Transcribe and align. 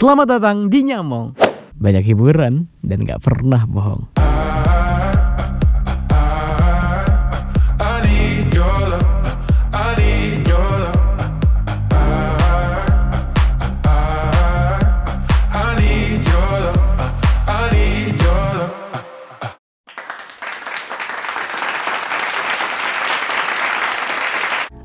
Selamat 0.00 0.40
datang 0.40 0.72
di 0.72 0.80
Nyamong. 0.88 1.36
Banyak 1.76 2.00
hiburan 2.08 2.72
dan 2.80 3.04
gak 3.04 3.20
pernah 3.20 3.68
bohong. 3.68 4.19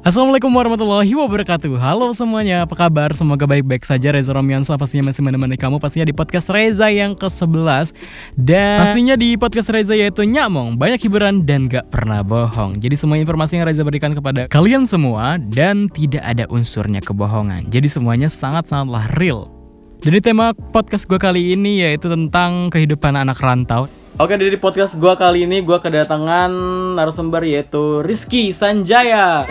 Assalamualaikum 0.06 0.54
warahmatullahi 0.54 1.18
wabarakatuh. 1.18 1.82
Halo 1.82 2.14
semuanya, 2.14 2.62
apa 2.62 2.78
kabar? 2.78 3.10
Semoga 3.18 3.50
baik-baik 3.50 3.82
saja. 3.82 4.14
Reza 4.14 4.38
Romiansa 4.38 4.78
pastinya 4.78 5.10
masih 5.10 5.26
menemani 5.26 5.58
kamu 5.58 5.82
Pastinya 5.82 6.06
di 6.06 6.14
podcast 6.14 6.54
Reza 6.54 6.94
yang 6.94 7.18
ke-11 7.18 7.90
Dan 8.38 8.86
pastinya 8.86 9.18
di 9.18 9.34
podcast 9.34 9.74
Reza 9.74 9.98
yaitu 9.98 10.22
Nyamong. 10.22 10.78
Banyak 10.78 11.02
hiburan 11.02 11.42
dan 11.42 11.66
gak 11.66 11.90
pernah 11.90 12.22
bohong. 12.22 12.78
Jadi 12.78 12.94
semua 12.94 13.18
informasi 13.18 13.58
yang 13.58 13.66
Reza 13.66 13.82
berikan 13.82 14.14
kepada 14.14 14.46
kalian 14.46 14.86
semua 14.86 15.42
Dan 15.42 15.90
tidak 15.90 16.22
ada 16.22 16.46
unsurnya 16.54 17.02
kebohongan. 17.02 17.74
Jadi 17.74 17.90
semuanya 17.90 18.30
sangat-sangatlah 18.30 19.10
real. 19.18 19.50
Jadi 20.06 20.22
tema 20.22 20.54
podcast 20.54 21.10
gue 21.10 21.18
kali 21.18 21.58
ini 21.58 21.82
yaitu 21.82 22.06
tentang 22.06 22.70
kehidupan 22.70 23.18
anak 23.18 23.42
rantau 23.42 23.90
Oke 24.16 24.40
dari 24.40 24.56
podcast 24.56 24.96
gue 24.96 25.12
kali 25.12 25.44
ini 25.44 25.60
gue 25.60 25.76
kedatangan 25.76 26.48
narasumber 26.96 27.44
yaitu 27.44 28.00
Rizky 28.00 28.56
Sanjaya 28.56 29.44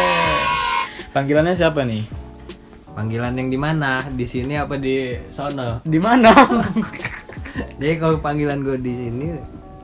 Panggilannya 1.12 1.52
siapa 1.52 1.84
nih? 1.84 2.08
Panggilan 2.96 3.36
yang 3.36 3.52
di 3.52 3.60
mana? 3.60 4.00
Di 4.08 4.24
sini 4.24 4.56
apa 4.56 4.80
di 4.80 5.12
sono? 5.28 5.84
Di 5.84 6.00
mana? 6.00 6.32
Jadi 7.76 8.00
kalau 8.00 8.16
panggilan 8.16 8.64
gue 8.64 8.80
di 8.80 8.92
sini 8.96 9.26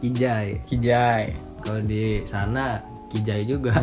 Kijai. 0.00 0.64
Kijai. 0.64 1.28
Kalau 1.60 1.84
di 1.84 2.24
sana 2.24 2.80
Kijai 3.12 3.44
juga. 3.44 3.76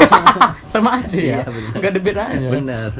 Sama 0.72 1.04
aja 1.04 1.12
ya. 1.20 1.44
Iya, 1.44 1.52
bener. 1.52 1.72
Gak 1.76 1.90
ada 1.92 2.00
bedanya. 2.00 2.48
Bener. 2.56 2.90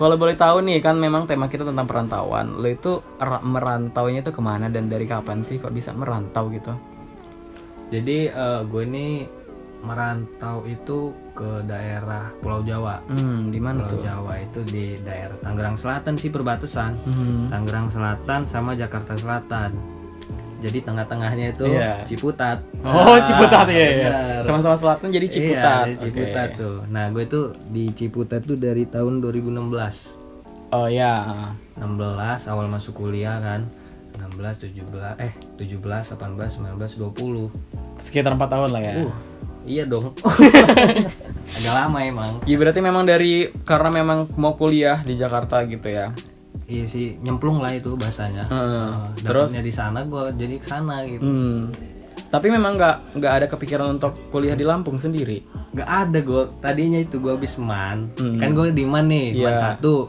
Kalau 0.00 0.16
boleh 0.16 0.32
tahu 0.32 0.64
nih 0.64 0.80
kan 0.80 0.96
memang 0.96 1.28
tema 1.28 1.44
kita 1.44 1.60
tentang 1.68 1.84
perantauan. 1.84 2.56
Lo 2.56 2.64
itu 2.64 3.04
ra- 3.20 3.44
merantaunya 3.44 4.24
tuh 4.24 4.32
ke 4.32 4.40
mana 4.40 4.72
dan 4.72 4.88
dari 4.88 5.04
kapan 5.04 5.44
sih 5.44 5.60
kok 5.60 5.76
bisa 5.76 5.92
merantau 5.92 6.48
gitu? 6.48 6.72
Jadi 7.92 8.32
eh, 8.32 8.60
gue 8.64 8.82
ini 8.88 9.28
merantau 9.84 10.64
itu 10.64 11.12
ke 11.36 11.64
daerah 11.68 12.32
Pulau 12.40 12.64
Jawa. 12.64 12.96
Hmm, 13.12 13.52
di 13.52 13.60
mana 13.60 13.84
Pulau 13.84 13.92
tuh? 13.92 14.00
Jawa 14.00 14.34
itu 14.40 14.60
di 14.64 14.96
daerah 15.04 15.36
Tangerang 15.44 15.76
Selatan 15.76 16.16
sih 16.16 16.32
perbatasan. 16.32 16.92
Hmm. 17.04 17.52
Tangerang 17.52 17.92
Selatan 17.92 18.40
sama 18.48 18.72
Jakarta 18.72 19.12
Selatan. 19.20 19.99
Jadi 20.60 20.78
tengah-tengahnya 20.84 21.46
itu 21.52 21.64
Iya. 21.66 22.04
Ciputat. 22.04 22.60
Oh, 22.84 23.16
Ah, 23.16 23.20
Ciputat 23.20 23.64
ya. 23.66 24.44
Sama-sama 24.44 24.76
selatan 24.76 25.08
jadi 25.08 25.26
Ciputat. 25.26 25.84
Iya, 25.88 25.96
Ciputat 25.98 26.48
Oke. 26.52 26.60
tuh. 26.60 26.76
Nah, 26.86 27.08
gue 27.08 27.24
tuh 27.24 27.44
di 27.68 27.88
Ciputat 27.90 28.44
tuh 28.44 28.56
dari 28.56 28.84
tahun 28.84 29.18
2016. 29.18 30.12
Oh 30.70 30.86
ya. 30.86 31.48
16 31.74 32.46
awal 32.46 32.68
masuk 32.68 33.00
kuliah 33.00 33.40
kan. 33.40 33.64
16, 34.20 34.60
17, 34.60 35.16
eh 35.16 35.32
17, 35.56 35.80
18, 36.12 36.60
19, 36.60 36.94
20. 36.94 37.48
Sekitar 37.96 38.36
4 38.36 38.46
tahun 38.46 38.70
lah 38.70 38.82
ya. 38.82 38.94
Uh, 39.00 39.14
iya 39.64 39.88
dong. 39.88 40.12
Agak 41.56 41.74
lama 41.74 41.98
emang. 41.98 42.32
Ya 42.44 42.56
berarti 42.56 42.78
memang 42.78 43.02
dari 43.02 43.48
karena 43.64 43.90
memang 43.90 44.28
mau 44.36 44.54
kuliah 44.54 45.00
di 45.00 45.16
Jakarta 45.16 45.64
gitu 45.64 45.88
ya. 45.88 46.12
Iya 46.70 46.84
sih, 46.86 47.18
nyemplung 47.18 47.58
lah 47.58 47.74
itu 47.74 47.92
bahasanya. 47.92 48.46
Heeh. 48.46 48.88
Eh, 49.18 49.26
Terus? 49.26 49.50
di 49.52 49.74
sana 49.74 50.06
gue 50.06 50.30
jadi 50.32 50.54
ke 50.56 50.64
sana 50.64 51.02
gitu. 51.02 51.18
Hmm. 51.20 51.66
Tapi 52.30 52.46
memang 52.46 52.78
nggak 52.78 53.18
nggak 53.18 53.32
ada 53.34 53.46
kepikiran 53.48 53.98
untuk 53.98 54.14
kuliah 54.30 54.54
di 54.54 54.62
Lampung 54.62 54.96
sendiri. 54.96 55.42
Gak 55.70 55.86
ada 55.86 56.18
gue 56.20 56.42
tadinya 56.60 56.98
itu 56.98 57.18
gue 57.18 57.30
habis 57.30 57.54
man 57.56 58.10
Hmm. 58.14 58.38
kan 58.38 58.54
gue 58.54 58.70
di 58.70 58.82
man 58.82 59.06
nih 59.06 59.34
man 59.36 59.50
Iya. 59.50 59.58
satu 59.68 60.06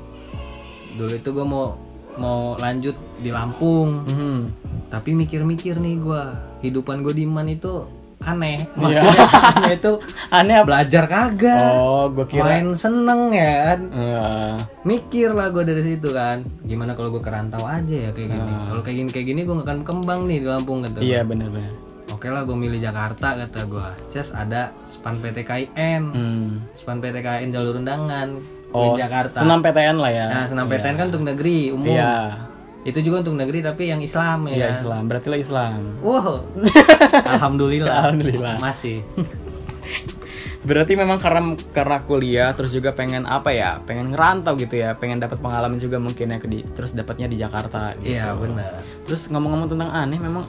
dulu 0.92 1.14
itu 1.16 1.30
gue 1.32 1.46
mau 1.48 1.78
mau 2.14 2.54
lanjut 2.56 2.94
di 3.18 3.30
Lampung 3.30 4.06
Hmm. 4.06 4.42
tapi 4.86 5.14
mikir-mikir 5.14 5.78
nih 5.78 5.98
gue 5.98 6.22
kehidupan 6.60 7.02
gue 7.02 7.14
di 7.16 7.26
man 7.26 7.48
itu 7.48 7.86
aneh 8.22 8.58
Iya. 8.58 9.02
maksudnya 9.02 9.26
aneh 9.52 9.74
itu 9.74 9.92
Aneh 10.30 10.56
apa? 10.56 10.66
belajar 10.66 11.04
kagak 11.06 11.62
Oh, 11.74 12.06
gue 12.08 12.26
kira. 12.26 12.46
main 12.48 12.68
seneng 12.74 13.22
ya 13.30 13.54
kan 13.68 13.80
Eh, 13.92 14.54
mikir 14.84 15.30
lah 15.30 15.50
gue 15.50 15.64
dari 15.64 15.84
situ 15.84 16.10
kan 16.10 16.40
gimana 16.62 16.92
kalau 16.92 17.10
gue 17.10 17.20
kerantau 17.20 17.64
aja 17.64 17.96
ya 18.00 18.10
kayak 18.10 18.30
gini 18.30 18.54
kalau 18.64 18.82
kayak 18.82 18.98
gini 18.98 19.10
kayak 19.10 19.28
gini 19.28 19.42
gue 19.42 19.56
gak 19.56 19.66
akan 19.66 19.80
kembang 19.82 20.22
nih 20.24 20.38
di 20.38 20.48
Lampung 20.48 20.80
Ah. 20.82 20.90
iya 20.98 21.20
gua. 21.20 21.30
benar-benar. 21.30 21.74
oke 22.12 22.28
lah 22.28 22.44
gue 22.44 22.54
milih 22.56 22.80
Jakarta 22.80 23.28
kata 23.36 23.62
gue 23.66 23.88
Just 24.10 24.34
ada 24.34 24.70
span 24.86 25.18
PTKIN 25.18 26.02
Hmm. 26.10 26.48
Span 26.74 27.00
PTKN 27.00 27.50
jalur 27.50 27.76
undangan 27.76 28.38
Oh, 28.70 28.96
di 28.96 29.02
Jakarta. 29.02 29.36
senam 29.38 29.60
PTN 29.60 29.98
lah 29.98 30.08
ya. 30.08 30.28
Nah, 30.30 30.46
senam 30.46 30.64
PTN 30.66 30.96
kan 30.96 31.08
untuk 31.08 31.28
negeri 31.28 31.76
umum. 31.76 31.92
Iya. 31.92 32.40
Itu 32.82 33.00
juga 33.06 33.22
untuk 33.22 33.38
negeri 33.38 33.62
tapi 33.62 33.94
yang 33.94 34.02
Islam 34.02 34.50
ya. 34.50 34.56
Iya? 34.58 34.68
Islam. 34.82 35.04
Berarti 35.06 35.28
lo 35.30 35.38
Islam. 35.38 35.80
Wow. 36.02 36.34
Alhamdulillah. 37.38 37.94
Alhamdulillah. 38.10 38.56
Masih. 38.58 39.06
Berarti 40.62 40.94
memang 40.94 41.18
karena 41.18 41.58
karena 41.74 41.98
kuliah 42.06 42.54
terus 42.54 42.70
juga 42.74 42.94
pengen 42.94 43.26
apa 43.26 43.50
ya? 43.50 43.82
Pengen 43.82 44.14
ngerantau 44.14 44.54
gitu 44.58 44.78
ya. 44.78 44.94
Pengen 44.94 45.18
dapat 45.18 45.42
pengalaman 45.42 45.82
juga 45.82 45.98
mungkin 45.98 46.30
ya 46.30 46.38
di, 46.38 46.62
terus 46.78 46.94
dapatnya 46.94 47.26
di 47.30 47.38
Jakarta 47.42 47.98
gitu. 47.98 48.14
Iya, 48.14 48.38
benar. 48.38 48.82
Terus 49.06 49.30
ngomong-ngomong 49.34 49.70
tentang 49.74 49.90
aneh 49.90 50.22
memang 50.22 50.46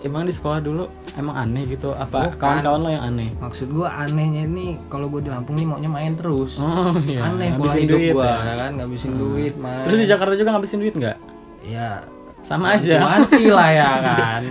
emang 0.00 0.24
di 0.24 0.32
sekolah 0.32 0.64
dulu 0.64 0.88
emang 1.12 1.36
aneh 1.36 1.68
gitu 1.68 1.92
apa 1.92 2.32
kawan-kawan 2.40 2.80
lo 2.80 2.88
yang 2.88 3.04
aneh? 3.04 3.36
Maksud 3.36 3.68
gua 3.68 3.92
anehnya 4.00 4.48
ini 4.48 4.80
kalau 4.88 5.12
gue 5.12 5.20
di 5.20 5.28
Lampung 5.28 5.60
nih 5.60 5.68
maunya 5.68 5.92
main 5.92 6.16
terus. 6.16 6.56
Oh 6.56 6.96
iya. 7.04 7.28
Aneh 7.28 7.52
pola 7.56 7.68
ngabisin 7.68 7.84
hidup 7.84 7.96
duit 8.00 8.14
gua, 8.16 8.24
ya. 8.24 8.40
ya 8.40 8.54
kan 8.56 8.72
ngabisin 8.80 9.12
duit, 9.12 9.54
main. 9.60 9.84
Terus 9.84 9.98
di 10.00 10.06
Jakarta 10.08 10.34
juga 10.40 10.50
ngabisin 10.56 10.80
duit 10.80 10.94
nggak? 10.96 11.16
Ya 11.62 12.04
Sama 12.40 12.74
aja. 12.74 12.98
mati 12.98 13.46
lah 13.46 13.68
ya 13.68 13.90
kan. 14.06 14.42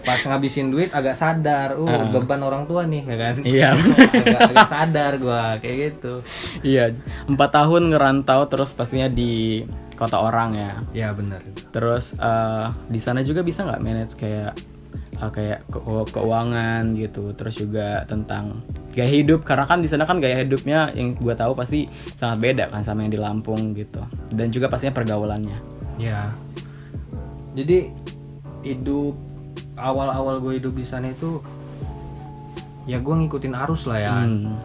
Pas 0.00 0.20
ngabisin 0.20 0.68
duit 0.68 0.88
agak 0.88 1.12
sadar, 1.12 1.74
uh 1.74 2.08
beban 2.08 2.40
orang 2.40 2.64
tua 2.64 2.84
nih 2.84 3.02
ya 3.02 3.16
kan. 3.18 3.34
Iya. 3.40 3.68
agak, 4.24 4.40
agak 4.46 4.68
sadar 4.68 5.12
gua 5.16 5.56
kayak 5.58 5.76
gitu. 5.92 6.24
iya. 6.62 6.92
Empat 7.24 7.50
tahun 7.54 7.92
ngerantau 7.92 8.44
terus 8.46 8.72
pastinya 8.72 9.04
di 9.06 9.64
kota 9.94 10.16
orang 10.16 10.50
ya. 10.54 10.72
Ya 10.92 11.08
benar. 11.10 11.44
Terus 11.68 12.12
eh, 12.14 12.66
di 12.86 12.96
sana 12.96 13.20
juga 13.20 13.40
bisa 13.40 13.64
nggak 13.64 13.82
manage 13.82 14.14
kayak 14.14 14.52
eh, 15.18 15.30
kayak 15.30 15.66
ke- 15.66 15.84
keuangan 16.10 16.92
gitu. 16.94 17.32
Terus 17.32 17.54
juga 17.58 18.04
tentang 18.04 18.64
gaya 18.88 19.10
hidup 19.10 19.44
karena 19.44 19.64
kan 19.64 19.78
di 19.78 19.86
sana 19.86 20.02
kan 20.02 20.18
gaya 20.18 20.40
hidupnya 20.40 20.88
yang 20.90 21.14
gue 21.14 21.32
tahu 21.32 21.52
pasti 21.52 21.84
sangat 22.14 22.38
beda 22.42 22.64
kan 22.68 22.80
sama 22.80 23.04
yang 23.04 23.12
di 23.12 23.20
Lampung 23.20 23.72
gitu. 23.72 24.00
Dan 24.30 24.48
juga 24.48 24.68
pastinya 24.68 24.94
pergaulannya. 24.94 25.77
Ya. 25.98 26.30
Jadi 27.52 27.90
hidup 28.62 29.14
awal-awal 29.74 30.38
gue 30.38 30.52
hidup 30.56 30.74
di 30.74 30.82
sana 30.82 31.10
itu 31.10 31.42
ya 32.84 32.96
gue 32.96 33.14
ngikutin 33.16 33.54
arus 33.58 33.84
lah 33.84 33.98
ya. 34.00 34.14
Hmm. 34.16 34.56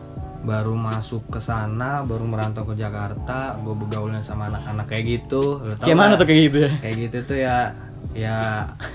Baru 0.44 0.76
masuk 0.76 1.24
ke 1.30 1.40
sana, 1.40 2.04
baru 2.04 2.24
merantau 2.24 2.64
ke 2.64 2.76
Jakarta, 2.76 3.56
gue 3.58 3.72
bergaulnya 3.74 4.20
sama 4.20 4.48
anak-anak 4.48 4.86
kayak 4.86 5.06
gitu. 5.10 5.58
Lo 5.58 5.74
tau 5.74 5.88
Kayak 5.88 5.98
mana 5.98 6.14
tuh 6.14 6.28
kayak 6.28 6.42
gitu 6.44 6.58
ya? 6.60 6.72
Kayak 6.78 6.96
gitu 7.00 7.18
tuh 7.24 7.38
ya 7.40 7.58
ya 8.12 8.38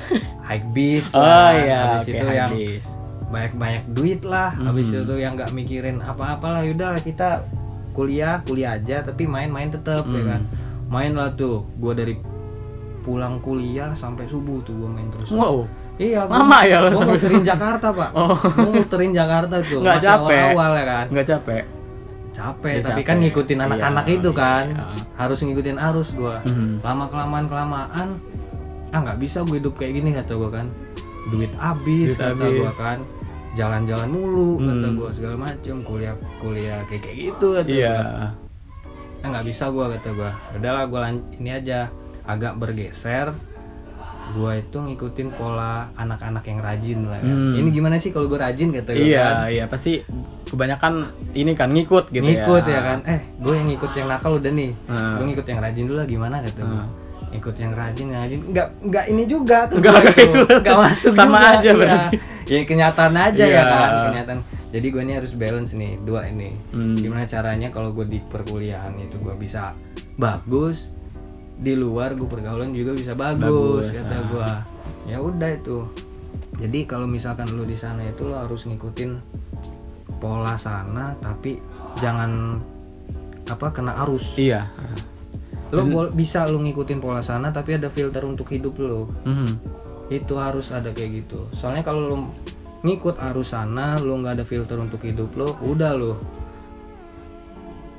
high 0.46 0.64
bis 0.70 1.08
Oh 1.10 1.18
lah. 1.18 1.56
iya, 1.56 1.80
Habis 1.90 2.04
oke 2.04 2.12
itu 2.12 2.26
yang 2.28 2.50
habis. 2.52 2.84
banyak-banyak 3.28 3.84
duit 3.92 4.20
lah. 4.22 4.50
Habis 4.54 4.86
Mhm. 4.86 4.96
itu 5.02 5.14
yang 5.16 5.32
nggak 5.34 5.50
mikirin 5.50 5.96
apa-apa 5.98 6.46
lah. 6.50 6.60
Yaudah 6.62 7.00
kita 7.00 7.28
kuliah, 7.90 8.44
kuliah 8.44 8.76
aja 8.76 9.00
tapi 9.00 9.24
main-main 9.24 9.68
tetep 9.68 10.04
ya 10.06 10.20
Hmm. 10.20 10.28
kan. 10.28 10.42
Main 10.88 11.12
lah 11.12 11.32
tuh. 11.32 11.64
Gue 11.74 11.92
dari 11.92 12.14
pulang 13.08 13.40
kuliah 13.40 13.88
sampai 13.90 14.28
subuh 14.28 14.60
tuh 14.60 14.76
gue 14.76 14.88
main 14.90 15.08
terus. 15.08 15.32
Wow. 15.32 15.64
Iya, 15.96 16.28
Lama 16.28 16.60
ya 16.62 16.78
lo 16.78 16.92
Gue 16.92 17.00
sampai 17.00 17.16
muterin 17.16 17.42
Jakarta 17.42 17.88
pak. 17.90 18.10
Oh. 18.12 18.36
Gue 18.36 18.72
muterin 18.76 19.10
Jakarta 19.10 19.56
tuh. 19.64 19.80
Nggak 19.80 19.96
Masih 19.96 20.08
capek? 20.12 20.44
Awal 20.52 20.70
ya 20.70 20.84
kan. 20.84 21.06
Nggak 21.08 21.26
capek? 21.26 21.62
Capek, 22.30 22.70
Ya, 22.70 22.82
tapi 22.84 22.92
capek. 22.94 23.06
kan 23.08 23.16
ngikutin 23.18 23.58
anak-anak 23.60 24.04
Iya, 24.04 24.14
itu 24.14 24.30
kan. 24.30 24.64
iya. 24.68 24.84
Harus 25.16 25.38
ngikutin 25.40 25.78
arus 25.80 26.08
gue. 26.12 26.36
Mhm. 26.44 26.72
Lama 26.80 27.04
kelamaan 27.08 27.46
kelamaan, 27.46 28.08
ah 28.88 28.98
nggak 29.00 29.18
bisa 29.18 29.42
gue 29.42 29.56
hidup 29.58 29.74
kayak 29.74 29.92
gini 29.96 30.10
kata 30.12 30.36
gue 30.36 30.50
kan. 30.52 30.66
Duit 31.28 31.50
habis 31.56 32.12
Duit 32.12 32.20
kata 32.20 32.44
gue 32.46 32.72
kan. 32.76 32.98
Jalan-jalan 33.50 34.06
mulu 34.06 34.60
kata 34.60 34.86
Hmm. 34.86 34.94
gue 34.94 35.10
segala 35.10 35.34
macem 35.40 35.76
kuliah 35.82 36.14
kuliah 36.38 36.84
kayak 36.84 37.02
kayak 37.02 37.16
gitu 37.26 37.46
kata 37.56 37.66
Iya. 37.66 37.96
gua. 37.98 38.28
ah 39.18 39.26
nggak 39.26 39.46
bisa 39.50 39.64
gue 39.66 39.86
kata 39.90 40.08
gue 40.14 40.30
udahlah 40.54 40.84
gue 40.86 41.00
ini 41.34 41.50
aja 41.50 41.90
agak 42.28 42.54
bergeser 42.54 43.32
gua 44.30 44.52
itu 44.54 44.76
ngikutin 44.76 45.32
pola 45.32 45.88
anak-anak 45.94 46.44
yang 46.44 46.60
rajin 46.60 46.98
lah 47.02 47.16
kan. 47.16 47.26
Hmm. 47.26 47.56
ini 47.56 47.68
gimana 47.70 47.96
sih 47.96 48.12
kalau 48.12 48.28
gue 48.28 48.36
rajin 48.36 48.68
kata 48.70 48.92
gue 48.92 49.08
Iya, 49.08 49.24
kan 49.24 49.36
iya 49.48 49.64
pasti 49.64 50.04
kebanyakan 50.44 50.92
ini 51.32 51.52
kan 51.52 51.72
ngikut 51.72 52.08
gitu 52.08 52.20
ngikut 52.22 52.62
ya. 52.62 52.76
ya 52.76 52.80
kan 52.82 52.98
eh 53.06 53.20
gue 53.34 53.54
yang 53.54 53.66
ngikut 53.66 53.92
yang 53.94 54.06
nakal 54.06 54.36
udah 54.36 54.52
nih 54.52 54.76
Hmm. 54.84 55.16
gue 55.16 55.24
ngikut 55.26 55.46
yang 55.46 55.58
rajin 55.58 55.82
dulu 55.82 55.96
lah 55.96 56.06
gimana 56.06 56.36
kata 56.42 56.60
gue 56.60 56.76
Hmm. 56.76 56.92
ikut 57.30 57.56
yang 57.56 57.72
rajin 57.72 58.06
yang 58.06 58.20
rajin 58.22 58.40
nggak 58.46 58.68
nggak 58.82 59.04
ini 59.06 59.22
juga 59.24 59.58
ke 59.64 59.74
Nggak- 59.74 59.96
gua 59.96 60.12
tuh. 60.44 60.60
nggak 60.60 60.76
masuk 60.78 61.12
Sama 61.14 61.28
juga, 61.32 61.48
aja 61.50 61.64
iya. 61.64 61.72
berarti. 61.74 62.16
ya 62.46 62.58
kenyataan 62.62 63.14
aja 63.18 63.42
Iya. 63.42 63.54
ya 63.54 63.62
kan 63.64 63.90
kenyataan 64.06 64.38
jadi 64.68 64.86
gue 64.86 65.02
ini 65.02 65.12
harus 65.14 65.32
balance 65.32 65.72
nih 65.72 65.92
dua 65.98 66.20
ini 66.26 66.52
Hmm. 66.70 66.96
gimana 66.96 67.24
caranya 67.24 67.68
kalau 67.70 67.88
gue 67.90 68.04
di 68.04 68.20
perkuliahan 68.22 68.92
itu 68.98 69.16
gue 69.16 69.32
bisa 69.34 69.72
bagus 70.18 70.92
di 71.58 71.74
luar 71.74 72.14
gue 72.14 72.24
pergaulan 72.24 72.70
juga 72.70 72.94
bisa 72.94 73.12
bagus, 73.12 73.42
Bagus, 73.82 73.98
kata 73.98 74.14
ah. 74.14 74.22
gue 74.24 74.50
ya 75.08 75.18
udah 75.18 75.50
itu 75.50 75.78
jadi 76.54 76.78
kalau 76.86 77.04
misalkan 77.04 77.50
lu 77.50 77.62
di 77.62 77.74
sana 77.74 78.02
itu 78.04 78.22
lo 78.22 78.36
harus 78.36 78.62
ngikutin 78.62 79.18
pola 80.16 80.54
sana 80.54 81.14
tapi 81.16 81.58
jangan 81.96 82.58
apa 83.44 83.66
kena 83.68 83.94
arus 84.02 84.34
Iya. 84.34 84.66
lo 85.68 85.82
bol- 85.84 86.10
bisa 86.10 86.44
lo 86.44 86.58
ngikutin 86.58 86.98
pola 86.98 87.20
sana 87.20 87.50
tapi 87.50 87.74
ada 87.74 87.88
filter 87.88 88.22
untuk 88.22 88.48
hidup 88.48 88.78
lo 88.78 89.10
Mhm. 89.24 89.50
itu 90.08 90.34
harus 90.34 90.70
ada 90.70 90.90
kayak 90.90 91.24
gitu 91.24 91.46
soalnya 91.52 91.82
kalau 91.82 92.02
lo 92.06 92.16
ngikut 92.78 93.18
arus 93.24 93.50
sana 93.50 93.96
lo 93.96 94.14
nggak 94.16 94.38
ada 94.38 94.44
filter 94.44 94.76
untuk 94.76 95.02
hidup 95.02 95.34
lo 95.34 95.58
udah 95.60 95.92
lo 95.92 96.12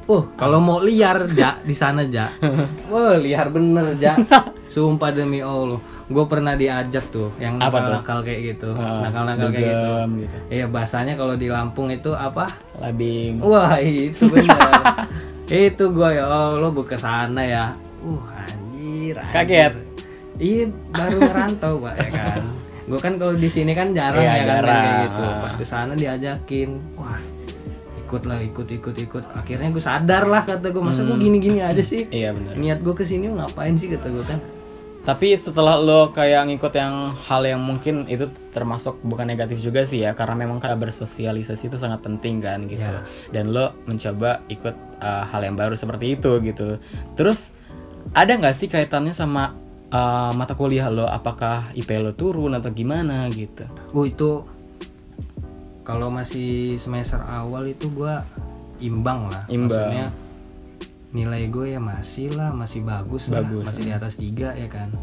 Oh, 0.09 0.25
kalau 0.33 0.57
mau 0.57 0.81
liar 0.81 1.29
ja 1.29 1.61
di 1.61 1.71
sana 1.71 2.01
ja. 2.03 2.33
Wah, 2.91 3.13
liar 3.15 3.47
bener 3.47 3.93
ja. 3.95 4.17
Sumpah 4.67 5.09
demi 5.09 5.37
Allah. 5.39 5.77
Gue 6.05 6.25
pernah 6.25 6.57
diajak 6.57 7.05
tuh 7.07 7.29
yang 7.37 7.61
nakal-nakal 7.61 8.25
kayak 8.25 8.41
gitu. 8.51 8.73
Ah, 8.73 9.05
Nakal-nakal 9.05 9.53
kayak 9.53 9.69
gitu. 9.69 9.93
gitu. 10.19 10.37
Iya, 10.49 10.65
bahasanya 10.65 11.13
kalau 11.13 11.37
di 11.37 11.45
Lampung 11.45 11.87
itu 11.87 12.09
apa? 12.09 12.49
Labing. 12.75 13.37
Wah 13.39 13.77
itu 13.77 14.25
bener 14.33 14.57
Itu 15.45 15.89
gua 15.89 16.09
ya 16.09 16.25
Allah 16.25 16.65
gue 16.67 16.81
ke 16.83 16.93
sana 16.93 17.41
ya 17.41 17.65
Uh 17.99 18.21
anjir, 18.31 19.13
anjir. 19.13 19.29
Kaget? 19.29 19.73
Iya 20.35 20.63
baru 20.89 21.17
ngerantau 21.19 21.73
pak 21.79 21.93
ya 21.95 22.09
kan 22.11 22.41
Gue 22.85 22.97
kan 22.97 23.13
kalau 23.13 23.33
di 23.33 23.45
sini 23.45 23.73
kan 23.73 23.89
jarang 23.89 24.17
Iya, 24.19 24.29
ya 24.31 24.37
kan 24.39 24.49
jarang. 24.55 24.73
kayak 24.75 24.93
gitu 25.03 25.25
Pas 25.41 25.53
ke 25.53 25.65
sana 25.67 25.93
diajakin 25.93 26.69
Wah 26.95 27.17
ikut 28.09 28.25
lah 28.25 28.41
ikut 28.41 28.65
ikut 28.65 28.95
ikut 28.97 29.23
Akhirnya 29.37 29.69
gue 29.69 29.79
sadar 29.79 30.25
lah 30.25 30.41
kata 30.41 30.73
gue 30.73 30.81
Masa 30.81 31.05
gue 31.05 31.13
Hmm. 31.13 31.21
gini-gini 31.21 31.61
aja 31.61 31.79
sih 31.79 32.09
Iya 32.09 32.33
benar. 32.33 32.57
Niat 32.57 32.81
gue 32.81 32.91
ke 32.91 33.05
sini 33.05 33.29
ngapain 33.29 33.77
sih 33.77 33.85
kata 33.85 34.09
gue 34.09 34.25
kan 34.25 34.41
Tapi 34.99 35.31
setelah 35.33 35.77
lo 35.77 36.09
kayak 36.09 36.49
ngikut 36.49 36.73
yang 36.73 37.15
hal 37.15 37.41
yang 37.41 37.57
mungkin 37.57 38.03
itu 38.05 38.25
termasuk 38.49 38.99
bukan 39.01 39.25
negatif 39.25 39.57
juga 39.57 39.81
sih 39.81 40.01
ya 40.01 40.11
karena 40.11 40.35
memang 40.35 40.57
kayak 40.57 40.75
bersosialisasi 40.77 41.71
itu 41.71 41.77
sangat 41.77 42.03
penting 42.03 42.43
kan 42.43 42.65
gitu. 42.65 42.83
Ya. 42.83 43.01
Dan 43.31 43.49
lo 43.49 43.73
mencoba 43.85 44.43
ikut 44.49 44.75
uh, 44.99 45.23
hal 45.25 45.41
yang 45.45 45.55
baru 45.55 45.73
seperti 45.73 46.19
itu 46.19 46.29
gitu. 46.43 46.77
Terus 47.15 47.55
ada 48.11 48.37
nggak 48.37 48.53
sih 48.53 48.67
kaitannya 48.67 49.15
sama 49.15 49.55
uh, 49.89 50.29
mata 50.35 50.53
kuliah 50.53 50.91
lo? 50.91 51.07
Apakah 51.07 51.71
IP 51.73 51.89
lo 51.95 52.13
turun 52.13 52.53
atau 52.53 52.69
gimana 52.69 53.25
gitu? 53.33 53.65
Oh 53.95 54.03
itu 54.03 54.45
kalau 55.89 56.13
masih 56.13 56.77
semester 56.77 57.17
awal 57.25 57.65
itu 57.65 57.89
gua 57.89 58.21
imbang 58.77 59.25
lah. 59.33 59.49
Imbang. 59.49 59.73
Maksudnya 59.73 60.05
nilai 61.09 61.49
gue 61.49 61.73
ya 61.73 61.81
masih 61.81 62.29
lah, 62.37 62.53
masih 62.53 62.85
bagus, 62.85 63.33
lah, 63.33 63.41
Bagus, 63.41 63.65
masih 63.65 63.81
di 63.81 63.91
atas 63.97 64.13
tiga 64.21 64.53
ya 64.53 64.69
kan. 64.69 64.93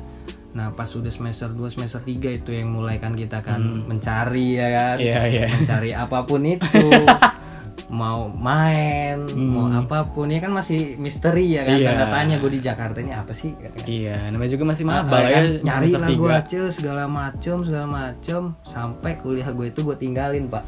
Nah 0.54 0.70
pas 0.70 0.86
udah 0.94 1.10
semester 1.10 1.50
2 1.50 1.74
semester 1.74 1.98
3 1.98 2.38
itu 2.38 2.54
yang 2.54 2.70
mulai 2.70 3.02
kan 3.02 3.18
kita 3.18 3.42
kan 3.42 3.58
mencari 3.90 4.54
ya 4.54 4.68
kan, 4.70 4.96
Hmm. 4.96 5.06
Iya, 5.10 5.20
iya. 5.26 5.46
mencari 5.50 5.90
apa 5.90 6.18
pun 6.22 6.40
itu. 6.46 6.86
mau 7.86 8.26
main, 8.26 9.22
mau 9.30 9.70
apa 9.70 10.02
pun 10.04 10.26
ya 10.26 10.38
kan 10.38 10.50
masih 10.50 10.96
misteri 10.96 11.54
ya 11.54 11.62
kan. 11.62 11.72
Hmm. 11.72 11.80
Iya. 11.80 11.88
Tanda 11.92 12.06
tanya 12.10 12.36
gue 12.36 12.50
di 12.50 12.60
Jakarta 12.60 12.98
ini 12.98 13.10
apa 13.10 13.30
sih? 13.30 13.54
Kan. 13.54 13.70
Iya, 13.82 14.28
namanya 14.28 14.50
juga 14.50 14.64
masih 14.66 14.84
Ah, 14.84 14.90
maba 15.00 15.16
kan, 15.16 15.28
ya. 15.28 15.40
nyari 15.62 15.86
semester 15.86 16.00
lah 16.02 16.10
gue 16.12 16.30
acil 16.32 16.64
segala 16.68 17.04
macem 17.06 17.56
segala 17.62 17.86
macem 17.86 18.40
sampai 18.62 19.12
kuliah 19.16 19.48
gue 19.48 19.66
itu 19.68 19.80
gue 19.80 19.96
tinggalin 19.96 20.46
pak 20.46 20.64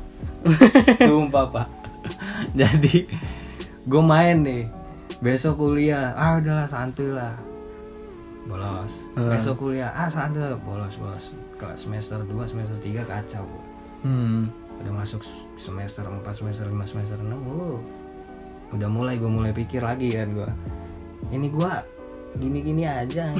sumpah 1.02 1.46
pak 1.48 1.66
jadi 2.52 2.96
gue 3.84 4.02
main 4.04 4.36
nih 4.38 4.64
besok 5.18 5.58
kuliah 5.58 6.14
ah 6.14 6.38
udahlah 6.38 6.66
santuy 6.66 7.10
lah 7.10 7.34
bolos 8.44 9.04
Hmm. 9.12 9.28
besok 9.28 9.58
kuliah 9.60 9.90
ah 9.90 10.06
santuy 10.06 10.40
bolos 10.62 10.94
bolos 10.94 11.24
ke 11.54 11.66
semester 11.74 12.22
2 12.22 12.32
semester 12.44 12.78
3 12.78 13.02
kacau. 13.02 13.42
Hmm. 14.00 14.46
Udah 14.78 14.92
masuk 14.94 15.20
semester 15.56 16.06
4 16.06 16.22
semester 16.30 16.64
5 16.64 16.74
semester 16.86 17.18
6 17.18 17.26
wow. 17.28 17.76
udah 18.70 18.88
mulai 18.88 19.16
gue 19.16 19.26
mulai 19.26 19.50
pikir 19.50 19.80
lagi 19.80 20.12
kan 20.12 20.28
gue 20.30 20.50
ini 21.30 21.50
gue 21.50 21.72
gini-gini 22.36 22.84
aja. 22.84 23.32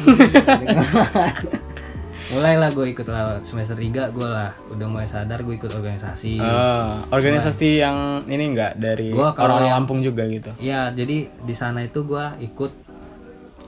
Mulailah 2.29 2.77
gue 2.77 2.93
ikut 2.93 3.09
lah 3.09 3.41
semester 3.41 3.73
3 3.73 3.89
gue 4.13 4.29
lah. 4.29 4.53
Udah 4.69 4.85
mulai 4.85 5.09
sadar 5.09 5.41
gue 5.41 5.57
ikut 5.57 5.73
organisasi. 5.73 6.37
Oh, 6.37 7.01
organisasi 7.09 7.81
yang 7.81 8.29
ini 8.29 8.53
enggak 8.53 8.77
dari 8.77 9.17
orang-orang 9.17 9.65
yang- 9.65 9.77
Lampung 9.81 10.01
juga 10.03 10.29
gitu. 10.29 10.51
ya 10.61 10.91
jadi 10.91 11.25
di 11.31 11.55
sana 11.57 11.85
itu 11.85 12.05
gue 12.05 12.25
ikut 12.43 12.73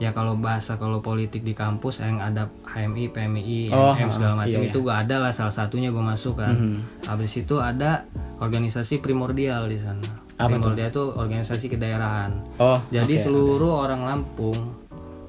ya 0.01 0.09
kalau 0.17 0.33
bahasa 0.33 0.81
kalau 0.81 0.97
politik 0.97 1.45
di 1.45 1.53
kampus 1.53 2.01
yang 2.01 2.17
ada 2.17 2.49
HMI, 2.65 3.13
PMI, 3.13 3.69
Oh, 3.69 3.93
MM 3.93 4.09
segala 4.09 4.33
macam 4.33 4.57
iya, 4.65 4.73
itu 4.73 4.81
gue 4.81 4.89
ada 4.89 5.21
lah 5.21 5.29
salah 5.29 5.53
satunya 5.53 5.93
gue 5.93 6.01
masuk 6.01 6.41
kan. 6.41 6.57
Mhm. 6.57 7.05
Habis 7.05 7.45
itu 7.45 7.61
ada 7.61 8.09
organisasi 8.41 8.97
primordial 8.97 9.69
di 9.69 9.77
sana. 9.77 10.01
Apa 10.41 10.57
primordial 10.57 10.89
itu 10.89 11.05
organisasi 11.13 11.69
kedaerahan. 11.69 12.33
Oh, 12.57 12.81
Jadi 12.89 13.13
oke, 13.21 13.23
seluruh 13.29 13.85
orang 13.85 14.01
Lampung 14.01 14.57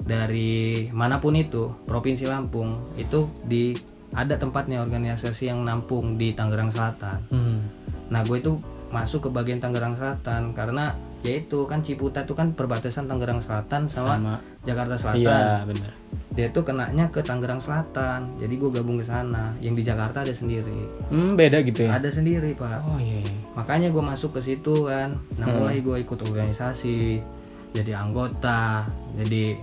dari 0.01 0.89
mana 0.89 1.21
pun 1.21 1.37
itu 1.37 1.69
provinsi 1.85 2.25
Lampung 2.25 2.97
itu 2.97 3.29
di 3.45 3.77
ada 4.13 4.41
tempatnya 4.41 4.81
organisasi 4.81 5.53
yang 5.53 5.61
nampung 5.61 6.17
di 6.17 6.33
Tangerang 6.33 6.73
Selatan. 6.73 7.21
Hmm. 7.29 7.61
Nah 8.09 8.25
gue 8.25 8.41
itu 8.41 8.57
masuk 8.89 9.25
ke 9.25 9.29
bagian 9.29 9.61
Tangerang 9.61 9.93
Selatan 9.93 10.49
karena 10.49 10.97
yaitu 11.23 11.63
kan 11.63 11.79
Ciputa 11.79 12.19
itu 12.19 12.31
kan 12.31 12.51
perbatasan 12.51 13.07
Tangerang 13.07 13.39
Selatan 13.39 13.87
sama, 13.87 14.13
Sama. 14.13 14.33
Jakarta 14.61 14.95
Selatan. 14.95 15.23
Iya, 15.23 15.63
benar. 15.63 15.91
Dia 16.29 16.47
tuh 16.49 16.63
kenanya 16.63 17.07
ke 17.07 17.19
Tangerang 17.19 17.57
Selatan. 17.57 18.35
Jadi 18.37 18.53
gue 18.53 18.69
gabung 18.69 18.97
ke 18.97 19.05
sana. 19.05 19.55
Yang 19.57 19.73
di 19.79 19.83
Jakarta 19.85 20.17
ada 20.19 20.33
sendiri. 20.33 20.83
Hmm, 21.07 21.33
beda 21.33 21.63
gitu 21.63 21.87
ya. 21.87 21.95
Ada 21.95 22.09
sendiri 22.11 22.51
pak. 22.53 22.83
Oh 22.83 22.97
iya. 22.97 23.23
iya. 23.23 23.33
Makanya 23.53 23.87
gue 23.87 24.03
masuk 24.03 24.35
ke 24.35 24.43
situ 24.43 24.85
kan. 24.85 25.15
Nah 25.37 25.45
Hmm. 25.45 25.63
mulai 25.63 25.79
gue 25.79 25.97
ikut 25.97 26.19
organisasi, 26.19 27.23
jadi 27.71 27.91
anggota, 27.95 28.83
jadi 29.15 29.55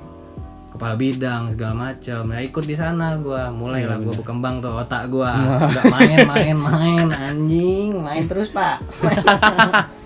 kepala 0.71 0.95
bidang 0.95 1.53
segala 1.53 1.75
macam. 1.91 2.23
Nah 2.25 2.41
ikut 2.41 2.65
di 2.65 2.73
sana 2.73 3.19
gue. 3.19 3.43
Mulai 3.53 3.85
Iya, 3.85 3.91
lah 3.91 3.99
gue 4.01 4.15
berkembang 4.15 4.63
tuh 4.63 4.73
otak 4.79 5.11
gue. 5.11 5.27
Nggak 5.75 5.87
main 5.91 6.19
main 6.25 6.57
main 6.57 7.07
anjing 7.11 8.01
main 8.01 8.25
terus 8.25 8.49
pak. 8.49 8.81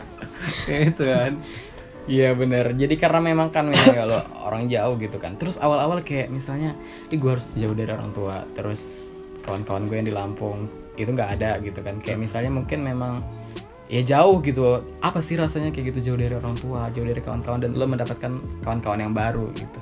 Kayak 0.64 0.82
itu 0.96 1.04
kan. 1.04 1.32
Iya 2.04 2.36
bener. 2.36 2.76
Jadi 2.76 2.94
karena 3.00 3.20
memang 3.20 3.48
kan 3.48 3.64
memang 3.64 3.94
kalau 4.04 4.20
orang 4.44 4.68
jauh 4.68 4.94
gitu 5.00 5.16
kan. 5.16 5.40
Terus 5.40 5.56
awal-awal 5.56 6.04
kayak 6.04 6.28
misalnya, 6.28 6.76
ih 7.08 7.16
gue 7.16 7.30
harus 7.32 7.56
jauh 7.56 7.72
dari 7.72 7.90
orang 7.92 8.12
tua. 8.12 8.44
Terus 8.52 9.12
kawan-kawan 9.44 9.88
gue 9.88 9.96
yang 10.00 10.08
di 10.08 10.14
Lampung 10.14 10.68
itu 11.00 11.10
nggak 11.10 11.30
ada 11.40 11.50
gitu 11.64 11.80
kan. 11.80 11.96
Kayak 12.00 12.18
misalnya 12.28 12.52
mungkin 12.52 12.84
memang 12.84 13.24
ya 13.88 14.04
jauh 14.04 14.44
gitu. 14.44 14.84
Apa 15.00 15.24
sih 15.24 15.40
rasanya 15.40 15.72
kayak 15.72 15.96
gitu 15.96 16.12
jauh 16.12 16.18
dari 16.20 16.36
orang 16.36 16.56
tua, 16.60 16.92
jauh 16.92 17.08
dari 17.08 17.20
kawan-kawan 17.24 17.64
dan 17.64 17.72
lo 17.72 17.88
mendapatkan 17.88 18.32
kawan-kawan 18.60 19.00
yang 19.00 19.16
baru 19.16 19.48
gitu. 19.56 19.80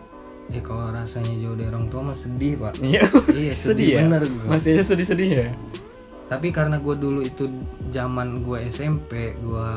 Ya 0.51 0.61
kalau 0.61 0.91
rasanya 0.91 1.35
jauh 1.39 1.57
dari 1.59 1.71
orang 1.71 1.87
tua 1.91 2.01
mah 2.13 2.19
sedih 2.19 2.55
pak. 2.59 2.75
Iya. 2.79 3.03
Iya, 3.31 3.53
sedih 3.67 3.67
sedih 3.67 3.89
ya. 3.89 4.01
bener 4.07 4.23
gua. 4.31 4.45
Masih 4.59 4.69
aja 4.79 4.85
sedih-sedih 4.95 5.31
ya. 5.31 5.49
Tapi 6.31 6.49
karena 6.49 6.81
gue 6.81 6.97
dulu 6.97 7.21
itu 7.21 7.45
zaman 7.93 8.41
gue 8.41 8.65
SMP, 8.73 9.37
gue 9.37 9.69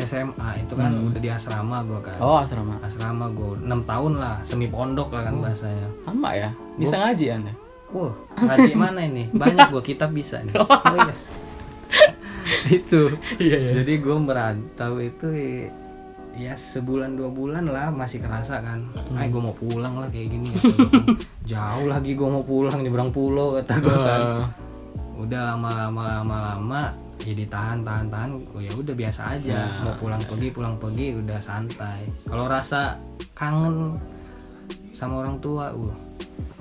SMA 0.00 0.48
itu 0.58 0.72
kan 0.72 0.90
udah 0.92 1.18
di 1.18 1.28
asrama 1.28 1.82
gue 1.82 2.00
kan. 2.00 2.14
Hmm. 2.14 2.24
Oh 2.24 2.36
asrama. 2.36 2.74
Asrama 2.78 3.26
gue 3.28 3.58
6 3.60 3.66
tahun 3.84 4.12
lah, 4.14 4.36
semi 4.42 4.66
pondok 4.66 5.10
lah 5.10 5.26
kan 5.26 5.32
Oh. 5.32 5.42
bahasanya. 5.42 5.88
Sama 6.02 6.30
ya. 6.32 6.50
Bisa 6.74 6.94
ngaji 6.96 7.26
anda. 7.30 7.52
Wah, 7.88 8.12
ngaji 8.36 8.72
mana 8.74 9.00
ini? 9.00 9.24
Banyak 9.30 9.70
gue 9.70 9.82
kitab 9.82 10.10
bisa 10.10 10.38
nih. 10.40 10.52
Oh, 10.60 10.68
iya. 10.94 11.14
itu. 12.70 13.12
Iya 13.38 13.80
Jadi 13.80 13.92
gue 13.98 14.16
merantau 14.18 14.96
itu 14.98 15.28
ya- 15.28 15.72
ya 16.38 16.52
sebulan 16.54 17.12
dua 17.12 17.28
bulan 17.28 17.64
lah 17.64 17.88
masih 17.88 18.20
kerasa 18.20 18.60
kan. 18.60 18.84
Hmm. 18.94 19.16
Ay 19.16 19.28
gue 19.28 19.38
mau 19.38 19.52
pulang 19.52 19.94
lah 19.94 20.08
kayak 20.08 20.28
gini. 20.28 20.48
gua 20.50 20.60
kan. 20.60 21.16
Jauh 21.50 21.86
lagi 21.86 22.12
gue 22.12 22.28
mau 22.28 22.40
pulang 22.40 22.78
nyebrang 22.78 23.08
pulau 23.08 23.56
kata 23.56 23.74
gue 23.78 23.96
kan. 23.96 24.22
Udah 25.18 25.40
lama-lama 25.52 26.02
lama-lama 26.20 26.82
ya 27.20 27.32
ditahan 27.34 27.78
tahan 27.80 28.06
tahan 28.08 28.30
oh 28.48 28.58
ya 28.58 28.72
udah 28.72 28.94
biasa 28.94 29.20
aja 29.32 29.58
Nah. 29.58 29.82
mau 29.82 29.94
pulang 29.96 30.22
pergi 30.22 30.48
pulang 30.48 30.74
pergi 30.74 31.06
udah 31.16 31.38
santai 31.38 32.06
kalau 32.22 32.44
rasa 32.44 32.96
kangen 33.32 33.98
sama 34.90 35.20
orang 35.20 35.38
tua 35.38 35.70
uh 35.70 35.94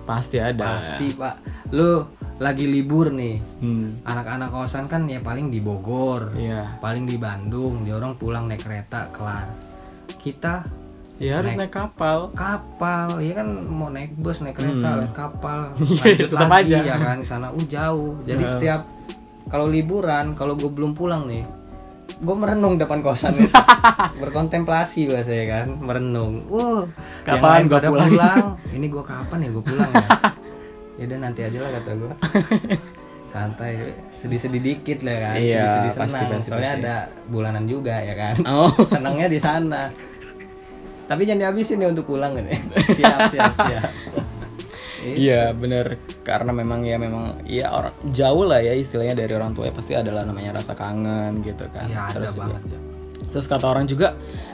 Pasti 0.04 0.40
ada. 0.40 0.80
pasti 0.80 1.12
pak 1.12 1.36
lu 1.70 2.00
lagi 2.38 2.64
libur 2.66 3.10
nih 3.10 3.42
Hmm. 3.60 3.98
anak-anak 4.04 4.50
kosan 4.50 4.86
kan 4.86 5.04
ya 5.04 5.20
paling 5.20 5.50
di 5.50 5.60
Bogor 5.60 6.32
Iya. 6.34 6.78
paling 6.78 7.04
di 7.04 7.18
Bandung 7.18 7.82
dia 7.82 7.94
orang 7.94 8.16
pulang 8.16 8.46
naik 8.46 8.62
kereta 8.62 9.10
kelar 9.10 9.52
kita 10.18 10.64
Ya 11.18 11.42
harus 11.42 11.58
naik 11.58 11.74
kapal. 11.74 12.30
kapal 12.32 13.18
ya 13.20 13.34
kan 13.36 13.50
mau 13.66 13.90
naik 13.90 14.14
bus 14.16 14.40
naik 14.40 14.54
kereta 14.56 14.86
Hmm. 14.88 15.00
naik 15.02 15.14
kapal 15.14 15.60
Iya, 15.82 16.30
lanjut 16.30 16.30
lagi 16.40 16.72
aja. 16.72 16.78
ya 16.84 16.96
kan 16.96 17.18
sana 17.22 17.48
uh 17.50 17.66
jauh 17.66 18.14
jadi 18.22 18.38
Heeh. 18.40 18.54
setiap 18.54 18.82
kalau 19.48 19.68
liburan 19.68 20.36
kalau 20.36 20.54
gue 20.54 20.68
belum 20.68 20.92
pulang 20.92 21.25
nih 21.25 21.44
gue 22.18 22.34
merenung 22.34 22.82
depan 22.82 23.06
kosan 23.06 23.38
itu. 23.38 23.51
Berkontemplasi 24.18 25.06
bahasa 25.06 25.30
ya 25.30 25.46
kan 25.54 25.68
merenung. 25.77 26.42
Uh 26.50 26.82
Kapan 27.22 27.70
gua 27.70 27.77
pada 27.77 27.89
pulang? 27.94 28.44
ini 28.75 28.89
gue 28.89 29.04
kapan 29.04 29.38
ya 29.46 29.50
gue 29.54 29.63
pulang 29.63 29.92
ya? 29.92 30.08
Ya 30.98 31.06
udah 31.06 31.20
nanti 31.22 31.46
aja 31.46 31.62
lah 31.62 31.72
kata 31.77 31.92
gue 31.94 32.12
santai 33.27 33.94
sedih-sedih 34.18 34.62
dikit 34.63 35.06
lah 35.06 35.30
kan 35.30 35.36
Iya, 35.38 35.62
sedih-sedih 35.62 35.94
pasti, 35.94 36.10
senang. 36.10 36.30
pasti, 36.34 36.48
soalnya 36.50 36.72
pasti. 36.74 36.82
ada 36.82 36.96
bulanan 37.30 37.63
juga 37.70 37.96
ya 38.01 38.16
kan. 38.18 38.36
Oh. 38.50 38.72
senangnya 38.89 39.27
di 39.30 39.38
sana. 39.38 39.94
Tapi 41.06 41.22
jangan 41.22 41.39
dihabisin 41.46 41.86
ya 41.86 41.94
untuk 41.94 42.10
pulang 42.10 42.34
kan 42.34 42.50
ya. 42.50 42.58
Siap 42.98 43.20
siap 43.30 43.54
siap 43.54 43.84
Iya 45.16 45.54
bener 45.54 45.96
karena 46.22 46.52
memang 46.52 46.84
ya 46.84 46.98
memang 46.98 47.40
ya 47.46 47.70
orang 47.70 47.96
jauh 48.10 48.44
lah 48.44 48.60
ya 48.60 48.74
istilahnya 48.74 49.16
dari 49.16 49.32
orang 49.32 49.56
tua 49.56 49.70
ya 49.70 49.74
pasti 49.74 49.94
adalah 49.94 50.26
namanya 50.26 50.60
rasa 50.60 50.74
kangen 50.74 51.40
gitu 51.42 51.64
kan. 51.70 51.88
Iya 51.88 52.00
ada 52.04 52.14
Terus 52.14 52.30
juga- 52.34 52.44
banget 52.44 52.64
ya. 52.68 52.80
Terus 53.28 53.46
kata 53.46 53.66
orang 53.68 53.86
juga 53.86 54.08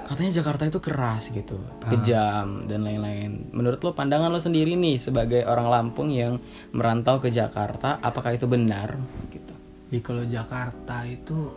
katanya 0.04 0.32
Jakarta 0.34 0.64
itu 0.66 0.78
keras 0.78 1.30
gitu, 1.30 1.56
kejam 1.86 2.66
dan 2.66 2.82
lain-lain. 2.82 3.50
Menurut 3.50 3.80
lo 3.80 3.94
pandangan 3.94 4.28
lo 4.28 4.38
sendiri 4.38 4.74
nih 4.74 4.98
sebagai 4.98 5.46
orang 5.46 5.70
Lampung 5.70 6.10
yang 6.10 6.42
merantau 6.72 7.18
ke 7.18 7.30
Jakarta, 7.30 7.98
apakah 7.98 8.34
itu 8.34 8.44
benar 8.46 8.98
gitu? 9.30 9.54
Jadi 9.90 10.00
kalau 10.02 10.24
Jakarta 10.26 11.06
itu 11.06 11.54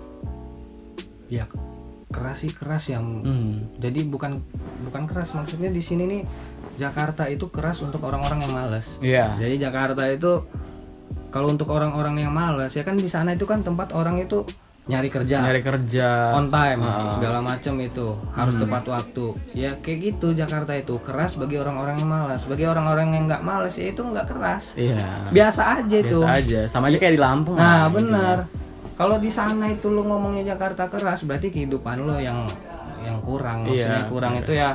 ya 1.26 1.48
keras 2.06 2.38
sih 2.38 2.52
keras 2.54 2.86
yang 2.86 3.02
Hmm. 3.18 3.66
jadi 3.76 4.06
bukan 4.06 4.38
bukan 4.84 5.02
keras 5.04 5.34
maksudnya 5.34 5.68
di 5.68 5.82
sini 5.82 6.06
nih 6.06 6.22
Jakarta 6.76 7.24
itu 7.26 7.48
keras 7.48 7.80
untuk 7.80 8.00
orang-orang 8.00 8.40
yang 8.40 8.52
malas. 8.54 8.86
Iya. 9.00 9.34
Jadi 9.36 9.56
Jakarta 9.58 10.02
itu 10.06 10.44
kalau 11.28 11.48
untuk 11.48 11.68
orang-orang 11.68 12.16
yang 12.18 12.30
malas 12.30 12.72
ya 12.72 12.80
kan 12.80 12.94
di 12.94 13.06
sana 13.06 13.32
itu 13.32 13.44
kan 13.44 13.60
tempat 13.60 13.92
orang 13.92 14.16
itu 14.18 14.46
nyari 14.86 15.10
kerja 15.10 15.42
Nyari 15.42 15.60
kerja. 15.60 16.30
on 16.32 16.46
time 16.46 16.78
Heeh. 16.78 17.10
segala 17.12 17.42
macam 17.42 17.74
itu 17.76 18.06
harus 18.30 18.54
tepat 18.54 18.84
waktu 18.86 19.26
ya 19.52 19.74
kayak 19.76 19.98
gitu 20.06 20.30
Jakarta 20.30 20.72
itu 20.72 20.94
keras 21.02 21.34
bagi 21.34 21.58
orang-orang 21.58 21.98
yang 21.98 22.06
malas 22.08 22.46
bagi 22.46 22.62
orang-orang 22.64 23.08
yang 23.10 23.24
nggak 23.26 23.42
malas 23.42 23.74
ya 23.74 23.90
itu 23.90 23.98
nggak 24.00 24.30
keras 24.30 24.78
Iya. 24.78 25.02
biasa 25.28 25.82
aja 25.82 25.96
itu 25.98 26.18
Biasa 26.22 26.38
aja, 26.38 26.60
sama 26.70 26.86
aja 26.86 26.96
kayak 26.96 27.14
di 27.14 27.20
Lampung. 27.20 27.58
nah 27.58 27.84
lah, 27.84 27.90
benar 27.90 28.38
kalau 28.94 29.18
di 29.18 29.28
sana 29.28 29.66
itu 29.66 29.90
lu 29.90 30.06
ngomongnya 30.06 30.54
Jakarta 30.54 30.86
keras 30.86 31.20
berarti 31.20 31.50
kehidupan 31.50 32.00
lo 32.00 32.16
yang 32.16 32.46
yang 33.02 33.18
kurang 33.20 33.66
maksudnya 33.66 33.98
Iya, 33.98 34.06
kurang 34.06 34.32
bener. 34.32 34.46
itu 34.46 34.52
ya 34.54 34.70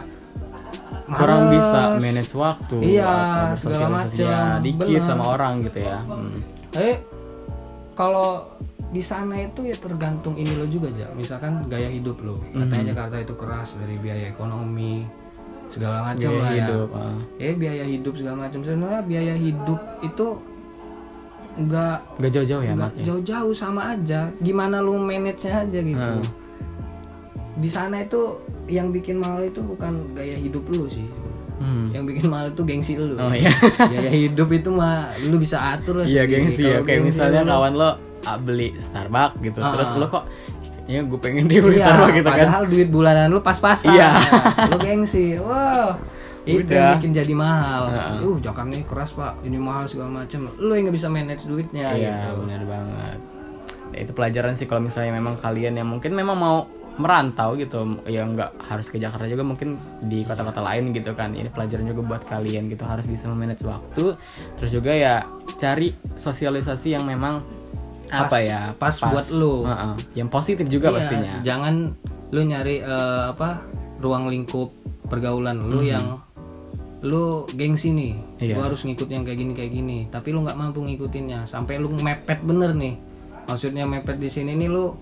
kurang 1.08 1.42
males. 1.44 1.54
bisa 1.54 1.80
manage 1.98 2.34
waktu 2.34 2.75
Iya, 2.80 3.04
atau 3.04 3.20
segala 3.58 3.86
bersosialisasinya 3.88 4.40
macam. 4.42 4.62
dikit 4.62 4.88
Bener. 4.94 5.04
sama 5.06 5.24
orang 5.30 5.54
gitu 5.62 5.80
ya. 5.82 5.98
Hmm. 6.01 6.40
eh 6.74 6.96
kalau 7.94 8.30
di 8.88 9.00
sana 9.00 9.36
itu 9.38 9.62
ya 9.62 9.75
tergantung 9.75 10.36
ini 10.36 10.51
lo 10.51 10.66
juga 10.66 10.88
aja 10.90 11.08
misalkan 11.12 11.63
gaya 11.66 11.88
hidup 11.88 12.20
lo 12.20 12.40
Mhm. 12.46 12.60
katanya 12.62 12.86
Jakarta 12.90 13.16
itu 13.20 13.34
keras 13.34 13.70
dari 13.75 13.96
biaya 13.96 14.25
ekonomi 14.28 15.08
segala 15.68 16.04
macam 16.06 16.32
lah 16.34 16.51
hidup. 16.51 16.88
ya 16.90 17.00
ah. 17.00 17.16
eh 17.40 17.54
biaya 17.54 17.86
hidup 17.86 18.13
segala 18.13 18.36
macam 18.42 18.60
sebenarnya 18.60 19.01
biaya 19.01 19.34
hidup 19.34 19.80
itu 20.01 20.28
nggak 21.54 21.98
Gak 22.18 22.32
jauh-jauh 22.32 22.63
ya, 22.63 22.74
nggak 22.74 22.92
ya? 22.94 23.04
jauh-jauh 23.06 23.54
sama 23.54 23.92
aja 23.92 24.32
gimana 24.40 24.80
lu 24.80 24.96
manage 24.98 25.44
nya 25.46 25.62
aja 25.62 25.80
gitu 25.82 26.00
Hmm. 26.13 26.24
Di 27.62 27.70
sana 27.70 28.01
itu 28.01 28.36
yang 28.65 28.89
bikin 28.89 29.15
mahal 29.15 29.39
itu 29.39 29.62
bukan 29.62 30.12
gaya 30.12 30.34
hidup 30.36 30.65
lu 30.68 30.89
sih 30.89 31.06
Hmm. 31.56 31.94
yang 31.94 32.03
bikin 32.03 32.25
mahal 32.25 32.50
itu 32.50 32.62
gengsi 32.63 32.98
lu 32.98 33.13
Oh 33.15 33.30
iya. 33.30 33.53
gaya 33.94 34.10
hidup 34.10 34.50
itu 34.50 34.74
mah 34.74 35.13
lu 35.22 35.38
bisa 35.38 35.62
atur 35.72 35.94
lah 35.96 36.06
Iya 36.06 36.25
gengsi 36.25 36.65
ya. 36.65 36.82
Kayak 36.82 37.06
misalnya 37.06 37.46
lu- 37.46 37.53
kawan 37.53 37.74
lo 37.75 37.89
ah, 38.24 38.38
beli 38.39 38.74
Starbucks 38.74 39.38
gitu, 39.39 39.62
Ah. 39.62 39.70
terus 39.72 39.94
lo 39.94 40.10
kok 40.10 40.25
kayaknya 40.82 41.01
gue 41.06 41.20
pengen 41.22 41.44
deh 41.46 41.62
beli 41.62 41.77
Iya, 41.77 41.86
Starbucks 41.86 42.13
gitu 42.15 42.25
kan. 42.25 42.38
padahal 42.41 42.63
duit 42.65 42.89
bulanan 42.89 43.30
lu 43.30 43.39
pas-pasan 43.39 43.94
Iya. 43.94 44.10
lu 44.74 44.77
gengsi 44.80 45.38
wow 45.38 45.94
itu 46.41 46.65
Udah. 46.65 46.74
yang 46.74 46.89
bikin 46.98 47.12
jadi 47.13 47.34
mahal 47.36 47.84
Heeh. 47.88 48.25
uh 48.25 48.38
Jakarta 48.39 48.65
ini 48.68 48.82
keras 48.82 49.13
pak 49.13 49.34
ini 49.44 49.58
mahal 49.60 49.86
segala 49.86 50.10
macam 50.18 50.50
lu 50.51 50.74
yang 50.74 50.89
nggak 50.89 50.98
bisa 50.98 51.08
manage 51.08 51.46
duitnya 51.46 51.94
Iya 51.94 52.10
gitu. 52.25 52.41
benar 52.41 52.62
banget. 52.65 53.18
Ya, 53.91 53.98
itu 54.01 54.12
pelajaran 54.12 54.58
sih 54.58 54.65
kalau 54.65 54.82
misalnya 54.82 55.13
memang 55.13 55.38
kalian 55.38 55.75
yang 55.75 55.86
mungkin 55.86 56.10
memang 56.12 56.34
mau 56.34 56.65
merantau 57.01 57.58
gitu, 57.58 57.81
ya 58.05 58.22
nggak 58.24 58.62
harus 58.62 58.88
ke 58.88 58.96
Jakarta 58.96 59.25
juga 59.25 59.41
mungkin 59.41 59.75
di 60.01 60.22
kota-kota 60.22 60.62
lain 60.62 60.93
gitu 60.93 61.12
kan. 61.12 61.34
Ini 61.34 61.50
pelajaran 61.50 61.89
juga 61.89 62.01
buat 62.05 62.24
kalian 62.24 62.70
gitu 62.70 62.86
harus 62.86 63.03
bisa 63.03 63.25
memanage 63.25 63.65
waktu. 63.65 64.13
Terus 64.55 64.72
juga 64.72 64.93
ya 64.93 65.25
cari 65.58 65.91
sosialisasi 66.13 66.93
yang 66.93 67.03
memang 67.03 67.41
Pas- 68.05 68.27
apa 68.27 68.38
ya 68.39 68.62
pas 68.75 68.91
buat 68.93 69.27
lu. 69.31 69.63
Heeh. 69.63 69.93
yang 70.15 70.27
positif 70.27 70.67
juga 70.67 70.91
Iya, 70.91 70.96
pastinya. 70.96 71.34
jangan 71.41 71.74
lu 72.29 72.41
nyari 72.43 72.79
eh, 72.79 73.24
apa 73.27 73.63
ruang 74.00 74.27
lingkup 74.27 74.70
pergaulan 75.08 75.60
lu 75.60 75.79
yang 75.81 76.20
lu 77.01 77.50
gengsi 77.51 77.89
nih. 77.89 78.13
Iya. 78.38 78.55
gua 78.55 78.70
harus 78.70 78.84
ngikut 78.84 79.08
yang 79.08 79.24
kayak 79.24 79.39
gini 79.39 79.51
kayak 79.51 79.72
gini 79.72 79.98
tapi 80.08 80.29
lu 80.29 80.43
nggak 80.43 80.53
mampu 80.53 80.84
ngikutinnya 80.84 81.43
sampai 81.43 81.79
lu 81.79 81.89
mepet 81.98 82.43
bener 82.43 82.75
nih 82.75 82.93
maksudnya 83.48 83.84
mepet 83.84 84.15
di 84.15 84.29
sini 84.29 84.53
nih 84.53 84.67
lu 84.67 84.93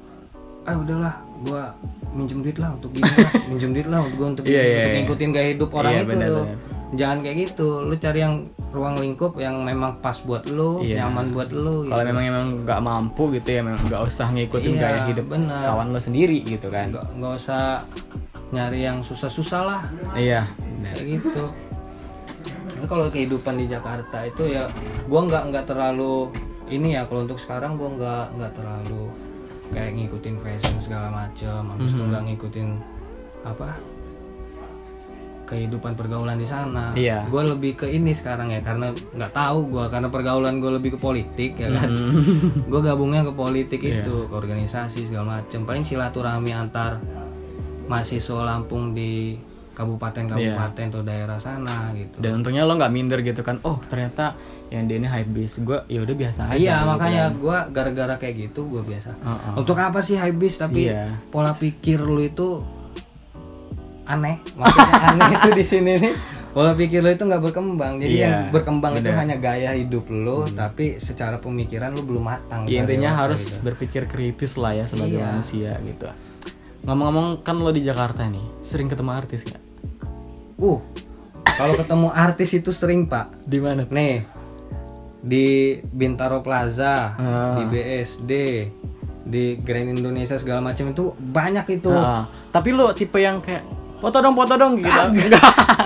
ah 0.63 0.75
udahlah 0.75 1.15
gua 1.41 1.63
minjem 2.09 2.39
duit 2.39 2.57
lah 2.57 2.73
untuk 2.73 2.89
gini 2.91 3.05
lah 3.07 3.31
minjem 3.49 3.69
duit 3.71 3.87
lah 3.87 3.99
untuk 4.01 4.15
gua 4.15 4.27
untuk, 4.29 4.43
gini, 4.43 4.53
iya, 4.53 4.61
untuk 4.61 4.81
iya. 4.85 4.97
ngikutin 4.99 5.29
gaya 5.29 5.47
hidup 5.49 5.69
orang 5.71 5.91
Iya, 5.91 5.99
itu 5.99 6.09
benar, 6.09 6.27
tuh 6.27 6.43
benar. 6.43 6.57
jangan 6.91 7.17
kayak 7.21 7.37
gitu 7.39 7.67
lu 7.81 7.95
cari 7.95 8.19
yang 8.19 8.35
ruang 8.69 8.95
lingkup 8.97 9.33
yang 9.35 9.55
memang 9.61 9.91
pas 9.97 10.17
buat 10.19 10.43
lu 10.45 10.71
Iya. 10.79 10.95
nyaman 11.01 11.25
buat 11.31 11.49
lu 11.49 11.85
Kalau 11.85 11.97
gitu. 11.97 12.09
memang 12.09 12.23
emang 12.25 12.45
nggak 12.63 12.79
mampu 12.81 13.23
gitu 13.31 13.49
ya 13.49 13.61
memang 13.61 13.81
nggak 13.83 14.01
usah 14.03 14.27
ngikutin 14.29 14.71
Iya, 14.71 14.81
gaya 14.83 14.99
hidup 15.07 15.25
benar. 15.27 15.61
kawan 15.63 15.87
lo 15.89 15.99
sendiri 15.99 16.37
gitu 16.43 16.67
kan. 16.67 16.87
nggak 16.91 17.33
usah 17.35 17.81
nyari 18.49 18.79
yang 18.83 18.97
susah-susah 18.99 19.61
lah 19.63 19.81
Iya. 20.13 20.49
benar. 20.57 20.93
kayak 20.95 21.07
gitu 21.15 21.45
Tapi 22.69 22.85
kalau 22.87 23.05
kehidupan 23.07 23.53
di 23.53 23.65
Jakarta 23.65 24.23
itu 24.23 24.43
ya 24.47 24.65
gua 25.05 25.21
nggak 25.23 25.43
nggak 25.51 25.65
terlalu 25.65 26.31
ini 26.67 26.95
ya 26.95 27.03
kalau 27.05 27.21
untuk 27.23 27.35
sekarang 27.35 27.75
gua 27.75 27.89
nggak 27.91 28.25
nggak 28.35 28.51
terlalu 28.55 29.03
kayak 29.69 29.91
ngikutin 29.93 30.35
fashion 30.39 30.75
segala 30.79 31.07
macam 31.09 31.61
habis 31.69 31.89
itu 31.89 31.97
Mhm. 31.97 32.09
nggak 32.09 32.23
ngikutin 32.25 32.69
apa 33.41 33.69
kehidupan 35.45 35.93
pergaulan 35.93 36.37
di 36.37 36.45
sana 36.45 36.93
Iya. 36.93 37.25
gue 37.25 37.43
lebih 37.47 37.73
ke 37.75 37.85
ini 37.87 38.11
sekarang 38.11 38.49
ya 38.49 38.61
karena 38.61 38.93
nggak 38.93 39.31
tahu 39.31 39.65
gua 39.67 39.89
karena 39.89 40.05
pergaulan 40.07 40.57
gue 40.57 40.71
lebih 40.71 40.93
ke 40.93 40.99
politik 40.99 41.57
ya 41.57 41.73
kan 41.73 41.89
Hmm. 41.89 42.69
gue 42.69 42.81
gabungnya 42.83 43.21
ke 43.23 43.33
politik 43.33 43.81
Iya. 43.81 44.05
itu 44.05 44.15
ke 44.23 44.33
organisasi 44.35 45.09
segala 45.09 45.41
macam 45.41 45.65
paling 45.65 45.81
silaturahmi 45.81 46.51
antar 46.51 47.01
mahasiswa 47.85 48.45
Lampung 48.45 48.93
di 48.93 49.33
kabupaten-kabupaten 49.73 50.85
atau 50.87 51.01
daerah 51.01 51.39
sana 51.39 51.89
gitu 51.93 52.19
Dan 52.19 52.43
untungnya 52.43 52.61
lo 52.61 52.75
nggak 52.75 52.91
minder 52.91 53.23
gitu 53.23 53.41
kan. 53.41 53.57
Oh 53.63 53.79
ternyata 53.81 54.35
yang 54.69 54.85
dia 54.85 54.95
ini 54.95 55.05
hype 55.05 55.29
beast 55.29 55.61
gue 55.61 55.81
ya 55.85 55.99
udah 55.99 56.15
biasa 56.15 56.41
aja. 56.47 56.55
iya 56.55 56.75
gitu 56.75 56.87
makanya 56.87 57.23
kan. 57.25 57.37
gua 57.37 57.57
gara-gara 57.67 58.15
kayak 58.15 58.35
gitu 58.43 58.61
gue 58.67 58.81
biasa 58.81 59.09
Heeh. 59.15 59.53
untuk 59.55 59.75
apa 59.75 59.99
sih 59.99 60.15
habis 60.15 60.55
tapi 60.55 60.87
Iya. 60.87 61.17
pola 61.27 61.53
pikir 61.53 61.97
lu 61.97 62.19
itu 62.19 62.61
aneh 64.05 64.37
maksudnya 64.53 64.93
aneh 65.09 65.27
itu 65.35 65.49
di 65.51 65.63
sini 65.63 65.91
nih 65.97 66.13
pola 66.49 66.73
pikir 66.73 66.99
lu 66.99 67.09
itu 67.09 67.23
nggak 67.23 67.43
berkembang 67.43 67.97
jadi 67.97 68.09
Iya, 68.11 68.21
yang 68.23 68.35
berkembang 68.51 68.93
itu 68.95 69.01
bener. 69.03 69.11
Hmm. 69.11 69.21
hanya 69.21 69.35
gaya 69.37 69.71
hidup 69.71 70.05
lu 70.07 70.45
tapi 70.47 70.97
secara 70.97 71.37
pemikiran 71.37 71.89
lu 71.91 72.01
belum 72.03 72.23
matang 72.23 72.65
Ya, 72.65 72.81
intinya 72.81 73.13
harus 73.15 73.41
gitu. 73.51 73.65
berpikir 73.65 74.05
kritis 74.05 74.53
lah 74.53 74.73
ya 74.73 74.85
sebagai 74.85 75.13
Iya. 75.15 75.29
manusia 75.29 75.71
gitu. 75.79 76.09
Ngomong-ngomong 76.79 77.41
kan 77.41 77.53
lo 77.55 77.69
di 77.69 77.81
Jakarta 77.81 78.23
nih, 78.25 78.41
sering 78.61 78.87
ketemu 78.87 79.11
artis 79.13 79.43
nggak? 79.43 79.63
uh 80.57 80.79
kalau 81.51 81.75
ketemu 81.75 82.07
artis 82.09 82.49
itu 82.53 82.71
sering 82.71 83.05
pak 83.05 83.35
Di 83.41 83.59
mana? 83.59 83.83
nih 83.85 84.23
di 85.21 85.47
Bintaro 85.83 86.39
Plaza 86.39 87.13
Ah. 87.13 87.55
di 87.55 87.63
BSD 87.67 88.31
di 89.21 89.57
Grand 89.57 89.91
Indonesia 89.91 90.35
segala 90.35 90.63
macam 90.63 90.89
itu 90.89 91.11
banyak 91.13 91.65
itu 91.71 91.91
Ah, 91.91 92.23
tapi 92.49 92.71
lo 92.71 92.89
tipe 92.91 93.17
yang 93.17 93.39
kayak 93.39 93.67
foto 93.99 94.17
dong, 94.17 94.31
foto 94.33 94.55
dong 94.55 94.79
gitu. 94.79 94.89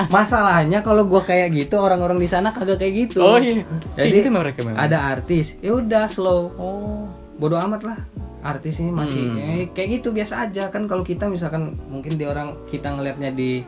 Masalahnya 0.10 0.80
kalau 0.80 1.04
gua 1.04 1.22
kayak 1.22 1.50
gitu 1.52 1.76
orang-orang 1.76 2.16
di 2.16 2.26
sana 2.26 2.50
kagak 2.50 2.78
kayak 2.78 3.10
gitu. 3.10 3.20
Oh 3.20 3.36
iya. 3.36 3.66
Jadi 3.96 4.22
gitu 4.22 4.30
mereka 4.30 4.62
memang. 4.62 4.78
ada 4.78 5.10
artis, 5.10 5.58
ya 5.60 5.74
udah 5.74 6.06
slow. 6.06 6.54
Oh. 6.56 7.04
Bodoh 7.34 7.58
amat 7.60 7.82
lah. 7.84 8.00
Artis 8.40 8.78
ini 8.78 8.92
masih 8.92 9.24
Hmm. 9.24 9.40
eh, 9.56 9.66
kayak 9.68 9.90
gitu 9.98 10.12
biasa 10.12 10.46
aja 10.46 10.68
kan 10.68 10.84
kalau 10.84 11.02
kita 11.02 11.26
misalkan 11.26 11.74
mungkin 11.88 12.14
di 12.14 12.24
orang 12.24 12.54
kita 12.66 12.92
ngelihatnya 12.92 13.32
di 13.32 13.64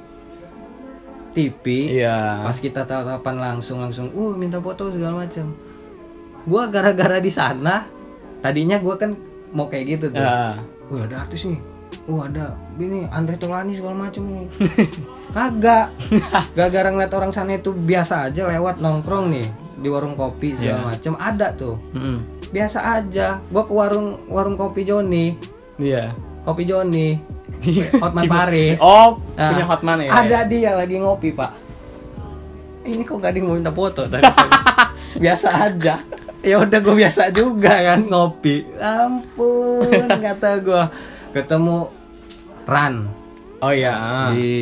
TV, 1.35 1.91
Iya. 1.93 2.41
pas 2.41 2.55
kita 2.55 2.81
tatapan 2.81 3.35
langsung 3.35 3.77
langsung, 3.77 4.07
uh 4.09 4.31
minta 4.33 4.57
foto 4.57 4.87
segala 4.87 5.21
macam. 5.21 5.51
gue 6.41 6.61
gara-gara 6.69 7.17
di 7.17 7.27
sana 7.27 7.89
tadinya 8.37 8.77
gue 8.77 8.95
kan 8.95 9.17
mau 9.49 9.65
kayak 9.65 9.85
gitu 9.91 10.05
tuh 10.11 10.21
Ah. 10.21 10.61
wah 10.85 11.01
ada 11.01 11.19
artis 11.19 11.41
nih 11.43 11.57
wah 12.05 12.29
ada 12.29 12.53
ini 12.77 13.01
Andre 13.09 13.33
Tolani 13.35 13.73
segala 13.73 14.05
macem 14.05 14.45
kagak 15.33 15.89
gara-gara 16.53 16.87
ngeliat 16.87 17.09
orang 17.11 17.33
sana 17.33 17.57
itu 17.57 17.73
biasa 17.73 18.29
aja 18.29 18.45
lewat 18.47 18.77
nongkrong 18.77 19.33
nih 19.33 19.47
di 19.75 19.87
warung 19.89 20.13
kopi 20.13 20.53
segala 20.53 20.77
Iya. 20.77 20.87
macem 20.87 21.13
ada 21.17 21.47
tuh 21.51 21.81
biasa 22.47 22.79
aja 22.93 23.41
gua 23.49 23.65
ke 23.65 23.73
warung 23.73 24.21
warung 24.27 24.53
kopi 24.53 24.85
Joni 24.85 25.33
Iya. 25.75 26.13
kopi 26.41 26.63
Joni 26.63 27.17
Hotman 27.95 28.23
Paris. 28.25 28.77
Oh, 28.79 29.17
Nah, 29.33 29.51
punya 29.51 29.65
Hotman 29.65 29.97
ya. 29.99 30.11
ada 30.11 30.39
dia 30.43 30.71
lagi 30.73 30.95
ngopi 30.95 31.31
pak. 31.31 31.51
Ini 32.81 33.01
kok 33.01 33.17
gak 33.17 33.33
ada 33.33 33.37
yang 33.37 33.47
mau 33.47 33.55
minta 33.55 33.69
foto 33.69 34.05
tadi? 34.05 34.23
Biasa 35.23 35.47
aja. 35.65 35.95
Ya 36.39 36.61
udah 36.61 36.77
gue 36.77 36.95
biasa 36.95 37.33
juga 37.33 37.73
kan 37.73 38.05
ngopi. 38.05 38.61
Ampun 38.77 39.89
kata 40.25 40.61
gue 40.61 40.83
ketemu 41.31 41.89
Ran. 42.63 43.09
Oh 43.57 43.73
iya. 43.73 43.93
ah. 43.93 44.29
di 44.29 44.53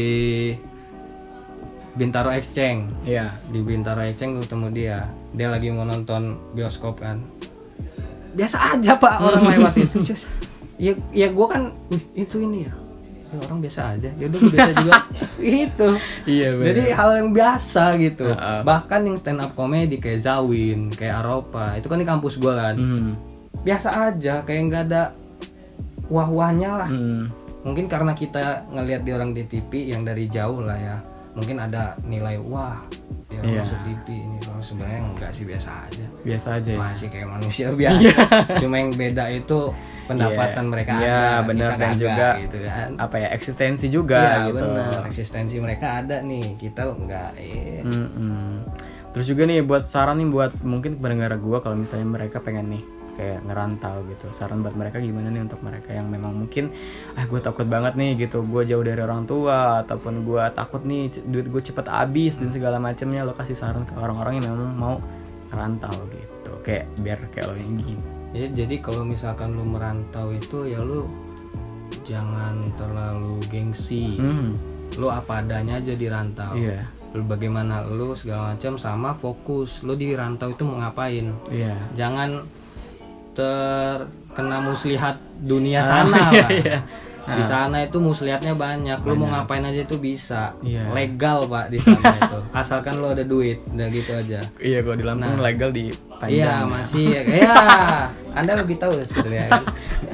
Bintaro 1.93 2.31
Exchange. 2.31 2.89
Iya. 3.03 3.35
di 3.45 3.59
Bintaro 3.59 4.01
Exchange 4.01 4.33
gue 4.33 4.43
ketemu 4.47 4.67
dia. 4.71 4.97
Dia 5.31 5.51
lagi 5.51 5.69
mau 5.69 5.83
nonton 5.83 6.39
bioskop 6.51 6.97
kan. 6.97 7.19
Biasa 8.31 8.73
aja 8.73 8.95
pak 8.95 9.19
orang 9.19 9.43
lewat 9.53 9.73
itu. 9.77 9.97
Just, 10.01 10.25
ya 10.79 10.95
ya 11.11 11.27
gue 11.27 11.45
kan 11.45 11.69
"Wih, 11.91 12.01
itu 12.17 12.39
ini 12.39 12.65
ya 12.65 12.71
Ya, 13.33 13.41
orang 13.43 13.59
biasa 13.59 13.81
aja 13.91 14.09
ya 14.13 14.25
udah 14.25 14.39
biasa 14.43 14.71
juga 14.77 14.93
itu 15.39 15.87
Iya 16.23 16.49
jadi 16.55 16.81
hal 16.91 17.09
yang 17.17 17.29
biasa 17.31 17.83
gitu 17.97 18.25
Heeh. 18.27 18.61
bahkan 18.61 19.01
yang 19.01 19.17
stand 19.17 19.39
up 19.39 19.51
comedy 19.51 19.97
kayak 19.97 20.21
Zawin 20.21 20.87
kayak 20.87 21.19
Aropa 21.19 21.73
itu 21.73 21.85
kan 21.85 21.97
di 21.97 22.05
kampus 22.05 22.37
gue 22.37 22.53
kan 22.53 22.75
Hmm. 22.75 23.11
biasa 23.59 23.89
aja 24.07 24.41
kayak 24.41 24.61
nggak 24.63 24.83
ada 24.87 25.03
wah-wahnya 26.05 26.71
lah 26.77 26.89
Hmm. 26.89 27.33
mungkin 27.61 27.87
karena 27.87 28.11
kita 28.11 28.69
ngelihat 28.69 29.01
di 29.01 29.11
orang 29.11 29.31
di 29.31 29.43
TV 29.43 29.71
yang 29.87 30.03
dari 30.03 30.27
jauh 30.27 30.59
lah 30.59 30.75
ya 30.75 30.97
mungkin 31.33 31.57
ada 31.57 31.97
nilai 32.03 32.37
wah 32.37 32.77
orang 33.31 33.49
Iya. 33.49 33.65
masuk 33.65 33.79
TV 33.81 34.07
ini 34.19 34.37
orang 34.45 34.61
sebenarnya 34.61 34.99
enggak 35.01 35.31
sih 35.31 35.43
biasa 35.43 35.69
aja 35.81 36.05
Biasa 36.21 36.47
aja. 36.53 36.69
ya. 36.69 36.77
masih 36.79 37.07
kayak 37.09 37.27
manusia 37.27 37.65
biasa 37.73 38.13
cuma 38.61 38.75
yang 38.77 38.91
beda 38.91 39.25
itu 39.31 39.59
pendapatan 40.03 40.63
Iya. 40.63 40.69
mereka 40.69 40.91
ada 40.93 41.17
benar 41.41 41.69
kita 41.69 41.79
dan 41.79 41.89
kagak, 41.89 41.99
juga 41.99 42.27
gitu 42.39 42.57
kan 42.61 42.89
Apa 42.97 43.15
ya 43.17 43.27
eksistensi 43.31 43.85
juga 43.87 44.19
Iya, 44.19 44.35
gitu. 44.47 44.65
benar 44.65 45.01
eksistensi 45.05 45.55
mereka 45.57 45.87
ada 45.99 46.15
nih 46.19 46.45
kita 46.55 46.81
enggak 46.87 47.31
iya. 47.37 47.81
Mm-mm. 47.81 48.63
Terus 49.13 49.25
juga 49.29 49.45
nih 49.45 49.61
buat 49.61 49.83
saran 49.83 50.17
nih 50.17 50.27
buat 50.27 50.51
mungkin 50.61 50.97
pendengar 50.97 51.37
gua 51.37 51.61
kalau 51.61 51.77
misalnya 51.77 52.07
mereka 52.07 52.41
pengen 52.41 52.73
nih 52.73 52.83
kayak 53.13 53.45
ngerantau 53.45 54.01
gitu 54.09 54.33
saran 54.33 54.65
buat 54.65 54.73
mereka 54.73 54.97
gimana 54.97 55.29
nih 55.29 55.45
untuk 55.45 55.61
mereka 55.61 55.93
yang 55.93 56.09
memang 56.09 56.33
mungkin 56.33 56.73
ah 57.13 57.29
gue 57.29 57.37
takut 57.37 57.69
banget 57.69 57.93
nih 57.93 58.17
gitu 58.17 58.41
gue 58.41 58.65
jauh 58.65 58.81
dari 58.81 58.97
orang 58.97 59.29
tua 59.29 59.85
ataupun 59.85 60.25
gue 60.25 60.41
takut 60.49 60.81
nih 60.81 61.13
duit 61.21 61.45
gue 61.45 61.61
cepet 61.61 61.93
habis 61.93 62.41
dan 62.41 62.49
segala 62.49 62.81
macamnya 62.81 63.21
lo 63.21 63.37
kasih 63.37 63.53
saran 63.53 63.85
ke 63.85 63.93
orang-orang 63.93 64.41
yang 64.41 64.57
memang 64.57 64.73
mau 64.73 64.95
ngerantau 65.53 65.93
gitu 66.09 66.51
kayak 66.65 66.89
biar 67.05 67.21
kayak 67.29 67.45
lo 67.47 67.55
yang 67.55 67.77
gini 67.77 68.01
Ya, 68.33 68.49
jadi 68.49 68.81
kalau 68.81 69.05
misalkan 69.05 69.53
lu 69.53 69.61
merantau 69.61 70.33
itu 70.33 70.65
ya 70.65 70.81
lu 70.81 71.05
jangan 72.01 72.65
terlalu 72.75 73.37
gengsi. 73.47 74.17
Hmm, 74.17 74.57
lu 74.97 75.07
apa 75.09 75.45
adanya 75.45 75.77
aja 75.77 75.93
di 75.93 76.05
rantau 76.09 76.53
iya. 76.57 76.89
Lu 77.13 77.21
bagaimana 77.29 77.85
lu 77.85 78.17
segala 78.17 78.57
macam 78.57 78.73
sama 78.81 79.13
fokus. 79.13 79.85
Lu 79.85 79.93
di 79.93 80.17
rantau 80.17 80.49
itu 80.49 80.65
mau 80.65 80.81
ngapain? 80.81 81.29
Iya. 81.53 81.77
Jangan 81.93 82.41
terkena 83.33 84.57
muslihat 84.61 85.17
dunia 85.41 85.81
Ah, 85.81 86.05
sana 86.05 86.29
iya, 86.33 86.77
di 87.25 87.39
sana 87.41 87.79
itu 87.79 87.97
muslihatnya 87.97 88.51
banyak 88.51 88.99
lu 89.01 89.15
mau 89.15 89.31
ngapain 89.31 89.63
aja 89.63 89.81
itu 89.81 89.95
bisa 89.95 90.51
Iya. 90.59 90.91
legal 90.91 91.47
pak 91.47 91.67
di 91.67 91.79
sana 91.79 92.03
itu 92.19 92.39
asalkan 92.51 92.99
lu 92.99 93.07
ada 93.07 93.23
duit 93.23 93.63
udah 93.65 93.87
gitu 93.87 94.11
aja 94.11 94.39
iya 94.59 94.79
kalau 94.79 94.95
di 94.95 95.03
Lampung 95.03 95.39
legal 95.39 95.69
di 95.69 95.87
panjang 96.19 96.35
Iya 96.35 96.51
ya. 96.53 96.57
masih 96.63 97.05
ya. 97.09 97.21
ya. 97.23 97.55
Anda 98.31 98.51
lebih 98.55 98.75
tahu 98.75 98.91
sebenarnya. 99.03 99.47
kan? 99.49 99.63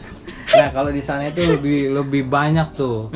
nah 0.60 0.70
kalau 0.70 0.90
di 0.90 1.00
sana 1.00 1.26
itu 1.26 1.46
lebih 1.46 1.94
lebih 1.94 2.26
banyak 2.26 2.74
tuh. 2.74 3.10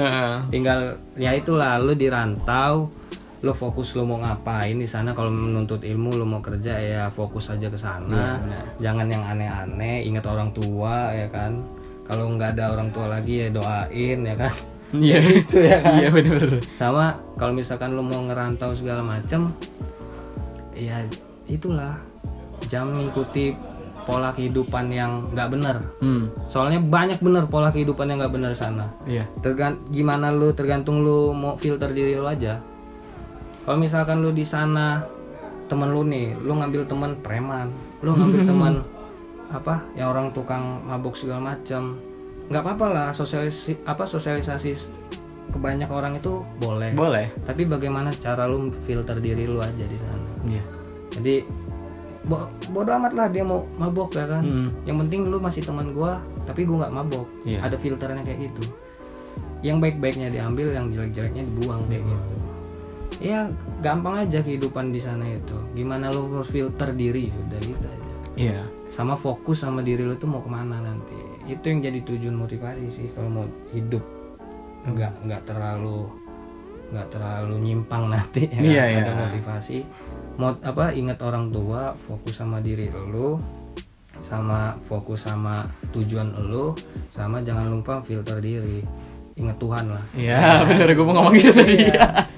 Tinggal 0.48 1.02
ya 1.14 1.34
itulah 1.34 1.78
lu 1.78 1.94
di 1.94 2.06
rantau, 2.06 2.94
lu 3.42 3.52
fokus 3.52 3.94
lu 3.94 4.06
mau 4.06 4.22
ngapain 4.22 4.74
di 4.74 4.86
sana. 4.86 5.12
Kalau 5.12 5.30
menuntut 5.30 5.82
ilmu 5.82 6.14
lu 6.14 6.24
mau 6.24 6.38
kerja 6.40 6.78
ya 6.78 7.04
fokus 7.10 7.50
aja 7.50 7.66
ke 7.66 7.76
sana. 7.76 8.38
Jangan 8.78 9.06
yang 9.06 9.22
aneh-aneh. 9.24 10.06
Ingat 10.06 10.26
orang 10.26 10.50
tua 10.50 11.10
ya 11.12 11.26
kan. 11.28 11.58
Kalau 12.14 12.30
nggak 12.30 12.54
ada 12.54 12.78
orang 12.78 12.94
tua 12.94 13.10
lagi 13.10 13.42
ya 13.42 13.48
doain 13.50 14.22
ya 14.22 14.36
kan. 14.38 14.54
iya. 14.94 15.18
Itu 15.42 15.58
ya 15.66 15.82
kan. 15.82 15.98
iya 15.98 16.14
bener. 16.14 16.62
Sama 16.78 17.18
kalau 17.42 17.58
misalkan 17.58 17.98
lu 17.98 18.06
mau 18.06 18.22
ngerantau 18.22 18.78
segala 18.78 19.02
macem 19.02 19.50
ya 20.78 21.02
itulah. 21.50 21.98
Jangan 22.70 23.02
mengikuti 23.02 23.58
pola 24.06 24.30
kehidupan 24.30 24.94
yang 24.94 25.26
nggak 25.34 25.50
bener. 25.58 25.82
Hmm. 25.98 26.30
Soalnya 26.46 26.78
banyak 26.86 27.18
bener 27.18 27.50
pola 27.50 27.74
kehidupan 27.74 28.14
yang 28.14 28.22
nggak 28.22 28.36
bener 28.38 28.54
sana. 28.54 28.94
Iya. 29.10 29.26
Tergan 29.42 29.82
gimana 29.90 30.30
lu 30.30 30.54
tergantung 30.54 31.02
lu 31.02 31.34
mau 31.34 31.58
filter 31.58 31.90
diri 31.90 32.14
lu 32.14 32.30
aja. 32.30 32.62
Kalau 33.66 33.82
misalkan 33.82 34.22
lu 34.22 34.30
di 34.30 34.46
sana 34.46 35.02
temen 35.66 35.90
lu 35.90 36.06
nih 36.06 36.38
lu 36.38 36.62
ngambil 36.62 36.86
temen 36.86 37.18
preman. 37.26 37.74
Lu 38.06 38.14
ngambil 38.14 38.46
temen 38.54 38.74
apa 39.52 39.84
yang 39.94 40.12
orang 40.12 40.32
tukang 40.32 40.86
mabuk 40.86 41.18
segala 41.18 41.56
macam. 41.56 41.98
Nggak 42.48 42.62
apa-apa 42.62 42.86
lah 42.92 43.08
sosialisasi 43.12 43.84
apa 43.84 44.04
sosialisasi 44.04 44.72
ke 45.50 45.58
banyak 45.58 45.88
orang 45.88 46.18
itu 46.18 46.44
boleh. 46.58 46.92
Boleh. 46.94 47.32
Tapi 47.44 47.64
bagaimana 47.64 48.10
cara 48.12 48.48
lu 48.48 48.72
filter 48.84 49.20
diri 49.20 49.48
lu 49.48 49.60
aja 49.60 49.84
di 49.84 49.98
sana? 50.00 50.28
Iya. 50.48 50.64
Jadi 51.14 51.36
bo 52.24 52.48
bodo 52.72 52.96
amat 52.96 53.14
lah 53.14 53.28
dia 53.28 53.44
mau 53.44 53.68
mabok 53.76 54.16
ya 54.16 54.24
kan? 54.24 54.44
Hmm. 54.44 54.70
yang 54.88 54.96
penting 55.04 55.28
lu 55.28 55.44
masih 55.44 55.60
teman 55.60 55.92
gua 55.92 56.24
tapi 56.48 56.64
gua 56.64 56.88
nggak 56.88 56.96
mabok 56.96 57.28
Iya. 57.44 57.60
ada 57.60 57.76
filternya 57.76 58.24
kayak 58.24 58.48
gitu. 58.52 58.64
Yang 59.60 59.78
baik-baiknya 59.80 60.28
diambil 60.32 60.72
yang 60.72 60.88
jelek-jeleknya 60.88 61.44
dibuang 61.48 61.84
kayak 61.92 62.04
gitu. 62.04 62.34
Ya 63.24 63.48
gampang 63.80 64.28
aja 64.28 64.40
kehidupan 64.40 64.92
di 64.92 65.00
sana 65.00 65.24
itu. 65.32 65.56
Gimana 65.76 66.12
lu 66.12 66.44
filter 66.44 66.92
diri 66.92 67.28
udah 67.30 67.60
gitu 67.60 67.86
aja. 67.88 68.12
Iya 68.36 68.60
sama 68.94 69.18
fokus 69.18 69.66
sama 69.66 69.82
diri 69.82 70.06
lu 70.06 70.14
tuh 70.14 70.30
mau 70.30 70.46
ke 70.46 70.50
mana 70.54 70.78
nanti. 70.78 71.18
Itu 71.50 71.74
yang 71.74 71.82
jadi 71.82 72.00
tujuan 72.06 72.38
motivasi 72.38 72.86
sih 72.94 73.08
kalau 73.18 73.42
mau 73.42 73.46
hidup. 73.74 74.06
Nggak 74.86 75.14
nggak 75.26 75.42
terlalu 75.50 76.06
nggak 76.94 77.10
terlalu 77.10 77.56
nyimpang 77.58 78.14
nanti 78.14 78.46
ya. 78.54 78.62
Kan? 78.62 79.02
ada 79.02 79.14
iya. 79.18 79.22
motivasi. 79.26 79.78
Mau 80.38 80.54
apa 80.62 80.94
ingat 80.94 81.26
orang 81.26 81.50
tua 81.50 81.98
fokus 82.06 82.38
sama 82.38 82.62
diri 82.62 82.94
lu 82.94 83.42
sama 84.22 84.78
fokus 84.86 85.26
sama 85.26 85.66
tujuan 85.90 86.32
lu 86.48 86.78
sama 87.10 87.42
jangan 87.42 87.74
lupa 87.74 88.06
filter 88.06 88.38
diri. 88.38 88.86
Ingat 89.34 89.58
Tuhan 89.58 89.86
lah. 89.90 90.06
Iya 90.14 90.42
bener 90.70 90.94
gue 90.94 91.02
mau 91.02 91.18
ngomong 91.18 91.34
gitu 91.34 91.50
tadi. 91.50 91.90
Iya. 91.90 92.30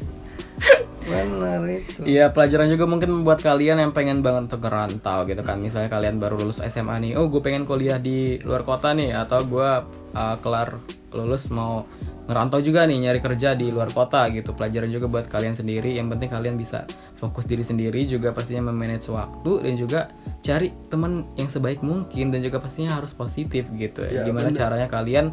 Itu 1.69 2.01
Iya 2.05 2.31
pelajaran 2.31 2.67
juga 2.69 2.85
mungkin 2.85 3.25
buat 3.25 3.41
kalian 3.41 3.81
yang 3.81 3.91
pengen 3.91 4.21
banget 4.21 4.53
untuk 4.53 4.65
ngerantau 4.65 5.25
gitu 5.29 5.41
kan. 5.41 5.57
Misalnya 5.59 5.89
kalian 5.89 6.17
baru 6.21 6.39
lulus 6.39 6.61
SMA 6.63 6.95
nih 7.01 7.11
Oh 7.17 7.27
gue 7.27 7.41
pengen 7.41 7.67
kuliah 7.67 7.99
di 7.99 8.37
luar 8.41 8.63
kota 8.63 8.93
nih 8.93 9.15
Atau 9.15 9.45
gue 9.49 9.69
uh, 10.15 10.35
kelar 10.39 10.79
lulus 11.15 11.49
mau 11.49 11.87
ngerantau 12.25 12.57
juga 12.57 12.89
nih 12.89 13.05
nyari 13.05 13.19
kerja 13.21 13.53
di 13.53 13.69
luar 13.69 13.93
kota 13.93 14.27
gitu. 14.33 14.53
Pelajaran 14.57 14.89
juga 14.89 15.05
buat 15.09 15.25
kalian 15.29 15.53
sendiri. 15.53 15.93
Yang 15.97 16.17
penting 16.17 16.29
kalian 16.31 16.55
bisa 16.57 16.85
fokus 17.17 17.47
diri 17.47 17.63
sendiri 17.63 18.03
Juga 18.05 18.35
pastinya 18.35 18.69
memanage 18.69 19.07
waktu 19.07 19.65
Dan 19.65 19.73
juga 19.79 20.11
cari 20.43 20.73
teman 20.91 21.25
yang 21.39 21.47
sebaik 21.47 21.79
mungkin 21.81 22.29
Dan 22.29 22.43
juga 22.45 22.61
pastinya 22.61 22.97
harus 22.97 23.15
positif 23.15 23.69
gitu. 23.73 24.03
Ya 24.05 24.25
Gimana 24.25 24.51
caranya 24.51 24.89
kalian 24.91 25.31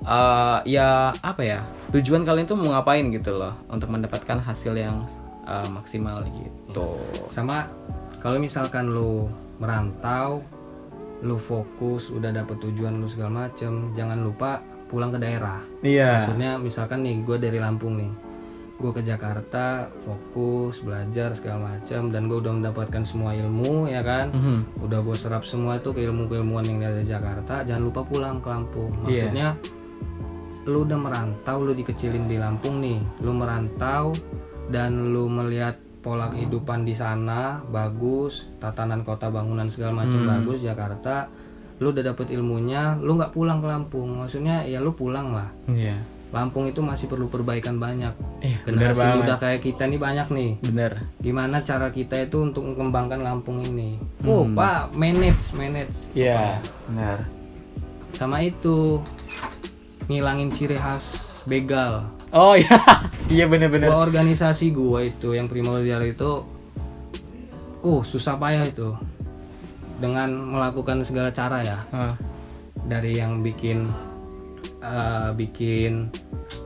eh 0.00 0.58
ya 0.64 1.12
apa 1.20 1.42
ya 1.44 1.60
tujuan 1.92 2.24
kalian 2.24 2.48
tuh 2.48 2.56
mau 2.56 2.72
ngapain 2.72 3.04
gitu 3.12 3.36
loh 3.36 3.52
untuk 3.68 3.92
mendapatkan 3.92 4.40
hasil 4.40 4.72
yang 4.72 5.04
eh, 5.50 5.68
maksimal 5.68 6.22
gitu. 6.38 6.96
Sama 7.34 7.66
kalau 8.22 8.38
misalkan 8.38 8.86
lu 8.86 9.26
merantau 9.58 10.44
lu 11.20 11.36
fokus 11.36 12.08
udah 12.08 12.32
dapet 12.32 12.56
tujuan 12.64 12.96
lu 12.96 13.04
segala 13.04 13.44
macem 13.44 13.92
jangan 13.92 14.24
lupa 14.24 14.64
pulang 14.88 15.12
ke 15.12 15.18
daerah. 15.20 15.60
Iya. 15.84 16.24
Maksudnya 16.24 16.50
misalkan 16.56 17.04
nih 17.04 17.22
gue 17.22 17.36
dari 17.36 17.58
Lampung 17.60 18.00
nih. 18.00 18.12
Gue 18.80 18.96
ke 18.96 19.04
Jakarta 19.04 19.92
fokus 20.08 20.80
belajar 20.80 21.36
segala 21.36 21.76
macam 21.76 22.08
dan 22.08 22.32
gue 22.32 22.40
udah 22.40 22.56
mendapatkan 22.56 23.04
semua 23.04 23.36
ilmu 23.36 23.86
ya 23.92 24.00
kan? 24.00 24.32
Mhm. 24.32 24.80
udah 24.88 25.04
gue 25.04 25.16
serap 25.16 25.44
semua 25.44 25.76
itu 25.76 25.92
keilmu 25.92 26.24
keilmuan 26.24 26.64
yang 26.64 26.80
dari 26.80 27.04
Jakarta 27.04 27.60
jangan 27.60 27.92
lupa 27.92 28.00
pulang 28.08 28.40
ke 28.40 28.48
Lampung. 28.48 28.88
Iya. 29.04 29.28
maksudnya 29.28 29.48
lu 30.68 30.84
udah 30.84 30.98
merantau 31.00 31.56
lu 31.64 31.72
dikecilin 31.76 32.24
di 32.24 32.36
Lampung 32.40 32.80
nih. 32.80 33.00
Lu 33.20 33.36
merantau 33.36 34.16
dan 34.70 35.12
lu 35.12 35.26
melihat 35.26 35.74
pola 36.00 36.32
kehidupan 36.32 36.82
di 36.82 36.96
sana 36.96 37.60
bagus 37.68 38.48
tatanan 38.56 39.04
kota 39.04 39.28
bangunan 39.28 39.68
segala 39.68 40.02
macam 40.02 40.16
Hmm. 40.16 40.30
bagus 40.32 40.64
Jakarta 40.64 41.28
lu 41.76 41.92
udah 41.92 42.04
dapet 42.06 42.28
ilmunya 42.30 42.96
lu 42.96 43.16
nggak 43.16 43.32
pulang 43.32 43.60
ke 43.60 43.68
Lampung. 43.68 44.12
Maksudnya 44.14 44.64
ya 44.64 44.80
lu 44.80 44.92
pulang 44.92 45.32
lah. 45.32 45.48
Iya. 45.66 45.96
Lampung 46.30 46.68
itu 46.68 46.78
masih 46.78 47.08
perlu 47.08 47.26
perbaikan 47.26 47.76
banyak. 47.76 48.14
Bener 48.62 48.94
generasi 48.94 49.18
muda 49.18 49.34
kayak 49.36 49.60
kita 49.60 49.88
nih 49.88 49.98
banyak 49.98 50.28
nih. 50.30 50.50
Bener. 50.62 50.92
gimana 51.18 51.58
cara 51.58 51.90
kita 51.90 52.20
itu 52.22 52.38
untuk 52.38 52.64
mengembangkan 52.64 53.20
Lampung 53.20 53.60
ini? 53.60 53.96
Oh 54.22 54.44
pak 54.46 54.92
manage 54.94 55.52
manage. 55.52 56.12
Iya, 56.14 56.60
benar. 56.86 57.24
sama 58.10 58.40
itu 58.40 59.00
ngilangin 60.06 60.50
ciri 60.50 60.76
khas 60.76 61.32
begal 61.46 62.04
Oh 62.30 62.54
iya, 62.54 62.78
iya 63.34 63.44
bener-bener. 63.50 63.90
gua 63.90 64.06
organisasi 64.06 64.70
gua 64.70 65.02
itu 65.02 65.34
yang 65.34 65.50
primordial 65.50 66.02
itu 66.06 66.46
uh 67.82 68.02
susah 68.06 68.38
payah 68.38 68.66
itu. 68.66 68.94
Dengan 70.00 70.32
melakukan 70.32 71.02
segala 71.04 71.34
cara 71.34 71.60
ya. 71.60 71.78
Ah, 71.90 72.14
dari 72.86 73.18
yang 73.18 73.42
bikin 73.42 73.90
eh, 74.80 75.30
bikin 75.34 76.08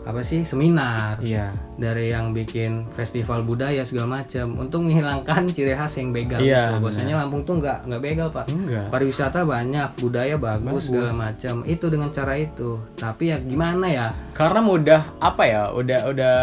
apa 0.04 0.20
sih 0.20 0.44
seminar 0.44 1.16
iya. 1.24 1.48
dari 1.80 2.12
yang 2.12 2.36
bikin 2.36 2.84
festival 2.92 3.40
budaya 3.40 3.80
segala 3.88 4.20
macam 4.20 4.60
untuk 4.60 4.84
menghilangkan 4.84 5.48
ciri 5.48 5.72
khas 5.72 5.96
yang 5.96 6.12
begal 6.12 6.44
Iya, 6.44 6.76
gitu. 6.76 6.84
Bahwasanya 6.84 7.14
Lampung 7.24 7.42
tuh 7.48 7.56
nggak 7.56 7.88
nggak 7.88 8.02
begal 8.04 8.28
pak. 8.28 8.44
Enggak. 8.52 8.92
Pariwisata 8.92 9.40
banyak, 9.48 9.88
budaya 9.96 10.36
bagus, 10.36 10.68
Bagus. 10.68 10.84
segala 10.92 11.12
macam. 11.32 11.54
Itu 11.64 11.86
dengan 11.88 12.12
cara 12.12 12.36
itu. 12.36 12.76
Tapi 13.00 13.32
ya 13.32 13.36
gimana 13.40 13.86
ya? 13.88 14.06
Karena 14.36 14.60
mudah 14.60 15.02
apa 15.24 15.42
ya? 15.48 15.62
Udah 15.72 16.00
udah 16.12 16.36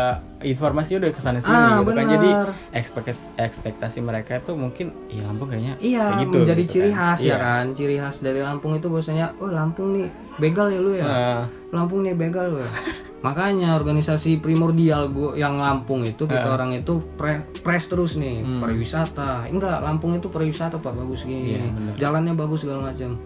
informasi 0.44 0.98
udah 0.98 1.10
ke 1.10 1.18
sana 1.18 1.38
sini 1.38 1.52
Ah, 1.52 1.80
gitu 1.80 1.88
kan. 1.88 1.96
bener. 1.98 2.08
Jadi 2.10 2.30
ekspektasi 2.72 3.24
ekspektasi 3.36 4.00
mereka 4.00 4.38
itu 4.38 4.52
mungkin 4.54 4.92
ya 5.08 5.22
Lampung 5.24 5.48
kayaknya 5.48 5.74
Iya, 5.78 6.06
kayak 6.08 6.22
gitu. 6.24 6.38
menjadi 6.40 6.62
gitu 6.62 6.72
ciri 6.72 6.90
kan. 6.90 6.98
khas 6.98 7.20
Iya. 7.20 7.30
ya 7.30 7.38
kan. 7.38 7.66
Ciri 7.72 7.96
khas 7.98 8.16
dari 8.20 8.40
Lampung 8.40 8.72
itu 8.74 8.88
bahwasanya, 8.88 9.28
oh 9.38 9.48
Lampung 9.48 9.88
nih 9.94 10.08
begal 10.38 10.68
ya 10.68 10.80
lu 10.80 10.92
ya. 10.92 11.06
Ah, 11.06 11.42
Lampung 11.70 12.02
nih 12.02 12.14
begal 12.14 12.46
lu 12.50 12.60
ya. 12.60 12.70
Makanya 13.22 13.78
organisasi 13.78 14.38
primordial 14.38 15.06
gua 15.08 15.34
yang 15.34 15.56
Lampung 15.56 16.02
itu 16.02 16.26
kita 16.26 16.42
Ah. 16.44 16.56
orang 16.56 16.74
itu 16.74 16.98
pre- 17.16 17.46
press 17.62 17.86
terus 17.86 18.18
nih 18.18 18.42
Hmm. 18.42 18.58
pariwisata. 18.60 19.46
Enggak, 19.46 19.78
Lampung 19.80 20.14
itu 20.14 20.26
pariwisata 20.26 20.76
Pak 20.76 20.90
bagus 20.92 21.22
gini. 21.22 21.54
Iya, 21.54 21.70
bener. 21.70 21.94
Jalannya 21.96 22.34
bagus 22.34 22.66
segala 22.66 22.90
macam. 22.90 23.22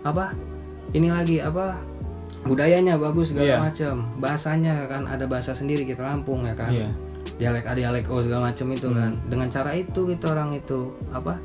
Apa? 0.00 0.30
Ini 0.90 1.08
lagi 1.08 1.36
apa? 1.38 1.74
Budayanya 2.42 2.98
bagus 2.98 3.30
segala 3.30 3.46
Iya. 3.46 3.58
macam. 3.60 3.94
Bahasanya 4.18 4.74
kan 4.86 5.02
ada 5.06 5.24
bahasa 5.24 5.52
sendiri 5.52 5.82
kita 5.82 6.02
Lampung 6.02 6.42
ya 6.42 6.54
kan. 6.54 6.70
Iya. 6.70 6.90
Dialek 7.38 7.66
dialek 7.72 8.04
oh 8.06 8.18
segala 8.18 8.50
macam 8.50 8.66
itu 8.68 8.90
kan. 8.90 9.14
Dengan 9.26 9.46
cara 9.46 9.70
itu 9.72 10.00
kita 10.04 10.26
orang 10.30 10.50
itu 10.52 10.90
apa? 11.08 11.38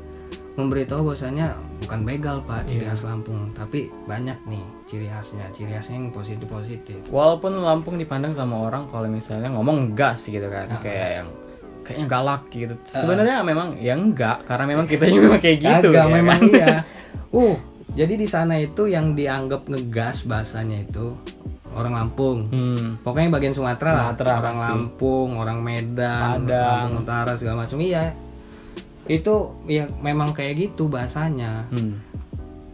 Memberitahu 0.54 1.06
bahwasanya 1.06 1.54
bukan 1.80 2.00
begal 2.02 2.36
Pak 2.42 2.66
ciri 2.66 2.82
Iya. 2.82 2.90
khas 2.90 3.06
Lampung, 3.06 3.54
tapi 3.54 3.86
banyak 4.04 4.34
nih 4.44 4.64
ciri 4.84 5.06
khasnya. 5.06 5.46
Ciri 5.54 5.70
khasnya 5.70 5.94
yang 5.96 6.10
positif-positif. 6.10 6.98
Walaupun 7.08 7.54
Lampung 7.56 7.94
dipandang 7.94 8.34
sama 8.34 8.66
orang 8.66 8.90
kalau 8.90 9.06
misalnya 9.06 9.54
ngomong 9.54 9.94
gas 9.94 10.26
gitu 10.26 10.50
kan, 10.50 10.66
Ah. 10.66 10.82
kayak 10.82 11.08
yang 11.22 11.28
kayaknya 11.86 12.06
galak 12.10 12.42
gitu. 12.50 12.74
Sebenarnya 12.82 13.40
memang 13.40 13.78
ya 13.78 13.94
enggak, 13.94 14.42
karena 14.44 14.66
memang 14.66 14.84
kita 14.84 15.06
memang 15.06 15.38
kayak 15.38 15.58
gitu 15.62 15.88
Kagak, 15.88 16.04
ya 16.04 16.10
memang 16.10 16.40
kan? 16.42 16.50
iya. 16.50 16.76
Uh, 17.28 17.54
jadi 17.96 18.14
di 18.14 18.28
sana 18.28 18.60
itu 18.60 18.90
yang 18.90 19.16
dianggap 19.16 19.64
ngegas 19.68 20.28
bahasanya 20.28 20.84
itu 20.84 21.16
orang 21.78 21.94
Lampung. 21.94 22.38
Hmm. 22.50 22.86
Pokoknya 23.00 23.28
bagian 23.32 23.54
Sumatera, 23.54 23.90
lah. 23.92 23.98
Sumatera 24.12 24.32
orang 24.40 24.56
pasti. 24.56 24.64
Lampung, 24.66 25.30
orang 25.38 25.58
Medan, 25.62 26.44
Padang. 26.44 26.88
Utara 27.04 27.32
segala 27.38 27.64
macam. 27.64 27.78
Iya. 27.78 28.12
Itu 29.08 29.34
ya 29.70 29.84
memang 30.02 30.34
kayak 30.34 30.54
gitu 30.58 30.90
bahasanya. 30.90 31.68
Hmm. 31.70 31.96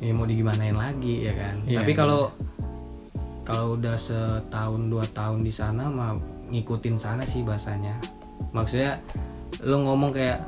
Ya 0.03 0.13
mau 0.13 0.27
digimanain 0.27 0.75
lagi 0.75 1.31
ya 1.31 1.33
kan. 1.37 1.55
Iya, 1.65 1.79
Tapi 1.83 1.93
iya. 1.95 1.99
kalau 1.99 2.23
kalau 3.45 3.67
udah 3.77 3.97
setahun 3.97 4.83
dua 4.89 5.05
tahun 5.13 5.45
di 5.45 5.53
sana 5.53 5.87
mah 5.87 6.17
ngikutin 6.51 6.97
sana 6.97 7.23
sih 7.23 7.45
bahasanya. 7.45 7.95
Maksudnya 8.51 8.99
lu 9.63 9.85
ngomong 9.85 10.11
kayak 10.11 10.43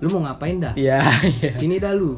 lu 0.00 0.08
mau 0.12 0.28
ngapain 0.28 0.60
dah? 0.60 0.74
Iya, 0.76 1.00
iya. 1.40 1.52
sini 1.56 1.80
dah 1.80 1.94
lu 1.96 2.16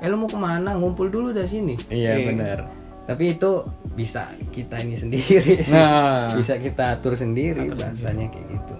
eh 0.00 0.08
lu 0.08 0.16
mau 0.16 0.26
ke 0.26 0.36
mana? 0.36 0.74
Ngumpul 0.74 1.06
dulu 1.06 1.30
dah 1.30 1.44
sini. 1.44 1.76
Iya, 1.86 2.16
Eh, 2.16 2.26
benar. 2.26 2.58
tapi 3.04 3.34
itu 3.34 3.66
bisa 3.92 4.22
kita 4.48 4.78
ini 4.78 4.94
sendiri 4.94 5.60
sih. 5.60 5.74
Nah. 5.74 6.32
bisa 6.32 6.56
kita 6.56 6.94
atur 6.94 7.12
sendiri. 7.14 7.68
bahasanya 7.70 8.26
kayak 8.28 8.46
gitu 8.50 8.74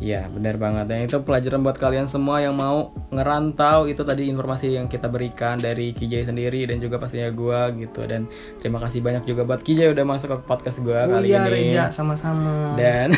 Iya 0.00 0.32
benar 0.32 0.56
banget. 0.56 0.84
Dan 0.88 0.98
itu 1.04 1.20
pelajaran 1.20 1.60
buat 1.60 1.76
kalian 1.76 2.08
semua 2.08 2.40
yang 2.40 2.56
mau 2.56 2.88
ngerantau. 3.12 3.84
Itu 3.84 4.00
tadi 4.00 4.32
informasi 4.32 4.72
yang 4.72 4.88
kita 4.88 5.12
berikan 5.12 5.60
dari 5.60 5.92
Kijay 5.92 6.24
sendiri 6.24 6.64
dan 6.64 6.80
juga 6.80 6.96
pastinya 6.96 7.28
gua 7.28 7.68
gitu. 7.76 8.08
Dan 8.08 8.24
terima 8.64 8.80
kasih 8.80 9.04
banyak 9.04 9.28
juga 9.28 9.44
buat 9.44 9.60
Kijay 9.60 9.92
udah 9.92 10.04
masuk 10.08 10.32
ke 10.32 10.36
podcast 10.48 10.80
gua 10.80 11.04
oh 11.04 11.20
kali 11.20 11.36
iya 11.36 11.44
ini. 11.44 11.76
Reja 11.76 11.84
sama-sama. 11.92 12.80
Dan 12.80 13.12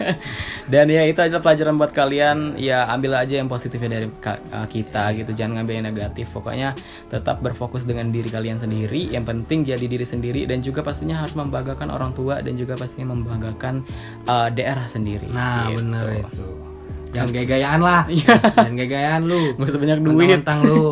dan 0.74 0.86
ya 0.90 1.06
itu 1.06 1.22
adalah 1.22 1.38
pelajaran 1.38 1.78
buat 1.78 1.94
kalian. 1.94 2.58
Ya 2.58 2.90
ambil 2.90 3.14
aja 3.14 3.38
yang 3.38 3.46
positifnya 3.46 4.02
dari 4.02 4.10
uh, 4.10 4.66
kita 4.66 5.14
gitu. 5.14 5.30
Jangan 5.30 5.62
ngambil 5.62 5.74
yang 5.78 5.86
negatif. 5.94 6.34
Pokoknya 6.34 6.74
tetap 7.06 7.38
berfokus 7.46 7.86
dengan 7.86 8.10
diri 8.10 8.26
kalian 8.26 8.58
sendiri. 8.58 9.14
Yang 9.14 9.24
penting 9.30 9.58
jadi 9.62 9.86
diri 9.86 10.02
sendiri 10.02 10.50
dan 10.50 10.66
juga 10.66 10.82
pastinya 10.82 11.22
harus 11.22 11.38
membanggakan 11.38 11.94
orang 11.94 12.10
tua 12.10 12.42
dan 12.42 12.58
juga 12.58 12.74
pastinya 12.74 13.14
membanggakan 13.14 13.86
uh, 14.26 14.50
daerah 14.50 14.90
sendiri. 14.90 15.30
Nah 15.30 15.70
gitu. 15.70 16.07
Bener 16.08 16.32
itu 16.32 16.68
jangan 17.12 17.28
gaya-gayaan 17.32 17.80
lah. 17.80 18.02
Jangan 18.08 18.74
gaya-gayaan 18.76 19.22
lu. 19.24 19.42
Gak 19.56 19.68
usah 19.72 19.80
banyak 19.80 19.98
duit. 20.04 20.14
Mentang-mentang 20.14 20.60
lu 20.64 20.84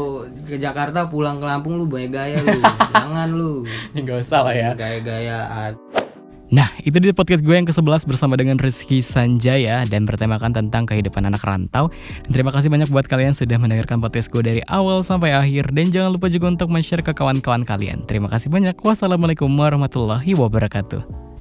ke 0.47 0.57
Jakarta 0.57 1.11
pulang 1.11 1.43
ke 1.43 1.47
Lampung 1.47 1.77
lu 1.77 1.85
banyak 1.85 2.11
gaya 2.13 2.39
lu. 2.41 2.61
Jangan 2.95 3.29
lu. 3.31 3.53
Gak 3.95 4.19
usah 4.25 4.41
lah 4.47 4.55
ya. 4.55 4.71
Gaya-gayaan. 4.73 5.73
Nah, 6.47 6.71
itu 6.87 7.03
dia 7.03 7.11
podcast 7.11 7.43
gue 7.43 7.59
yang 7.59 7.67
ke-11 7.67 8.07
bersama 8.07 8.39
dengan 8.39 8.55
Rizky 8.63 9.03
Sanjaya 9.03 9.83
dan 9.83 10.07
bertemakan 10.07 10.55
tentang 10.55 10.87
kehidupan 10.87 11.27
anak 11.27 11.43
rantau. 11.43 11.91
Dan 12.23 12.31
terima 12.31 12.55
kasih 12.55 12.71
banyak 12.71 12.87
buat 12.87 13.11
kalian 13.11 13.35
sudah 13.35 13.59
mendengarkan 13.59 13.99
podcast 13.99 14.31
gue 14.31 14.47
dari 14.47 14.63
awal 14.71 15.03
sampai 15.03 15.35
akhir. 15.35 15.75
Dan 15.75 15.91
jangan 15.91 16.15
lupa 16.15 16.31
juga 16.31 16.47
untuk 16.55 16.71
men-share 16.71 17.03
ke 17.03 17.11
kawan-kawan 17.19 17.67
kalian. 17.67 18.07
Terima 18.07 18.31
kasih 18.31 18.47
banyak. 18.47 18.79
Wassalamualaikum 18.79 19.51
warahmatullahi 19.59 20.39
wabarakatuh. 20.39 21.36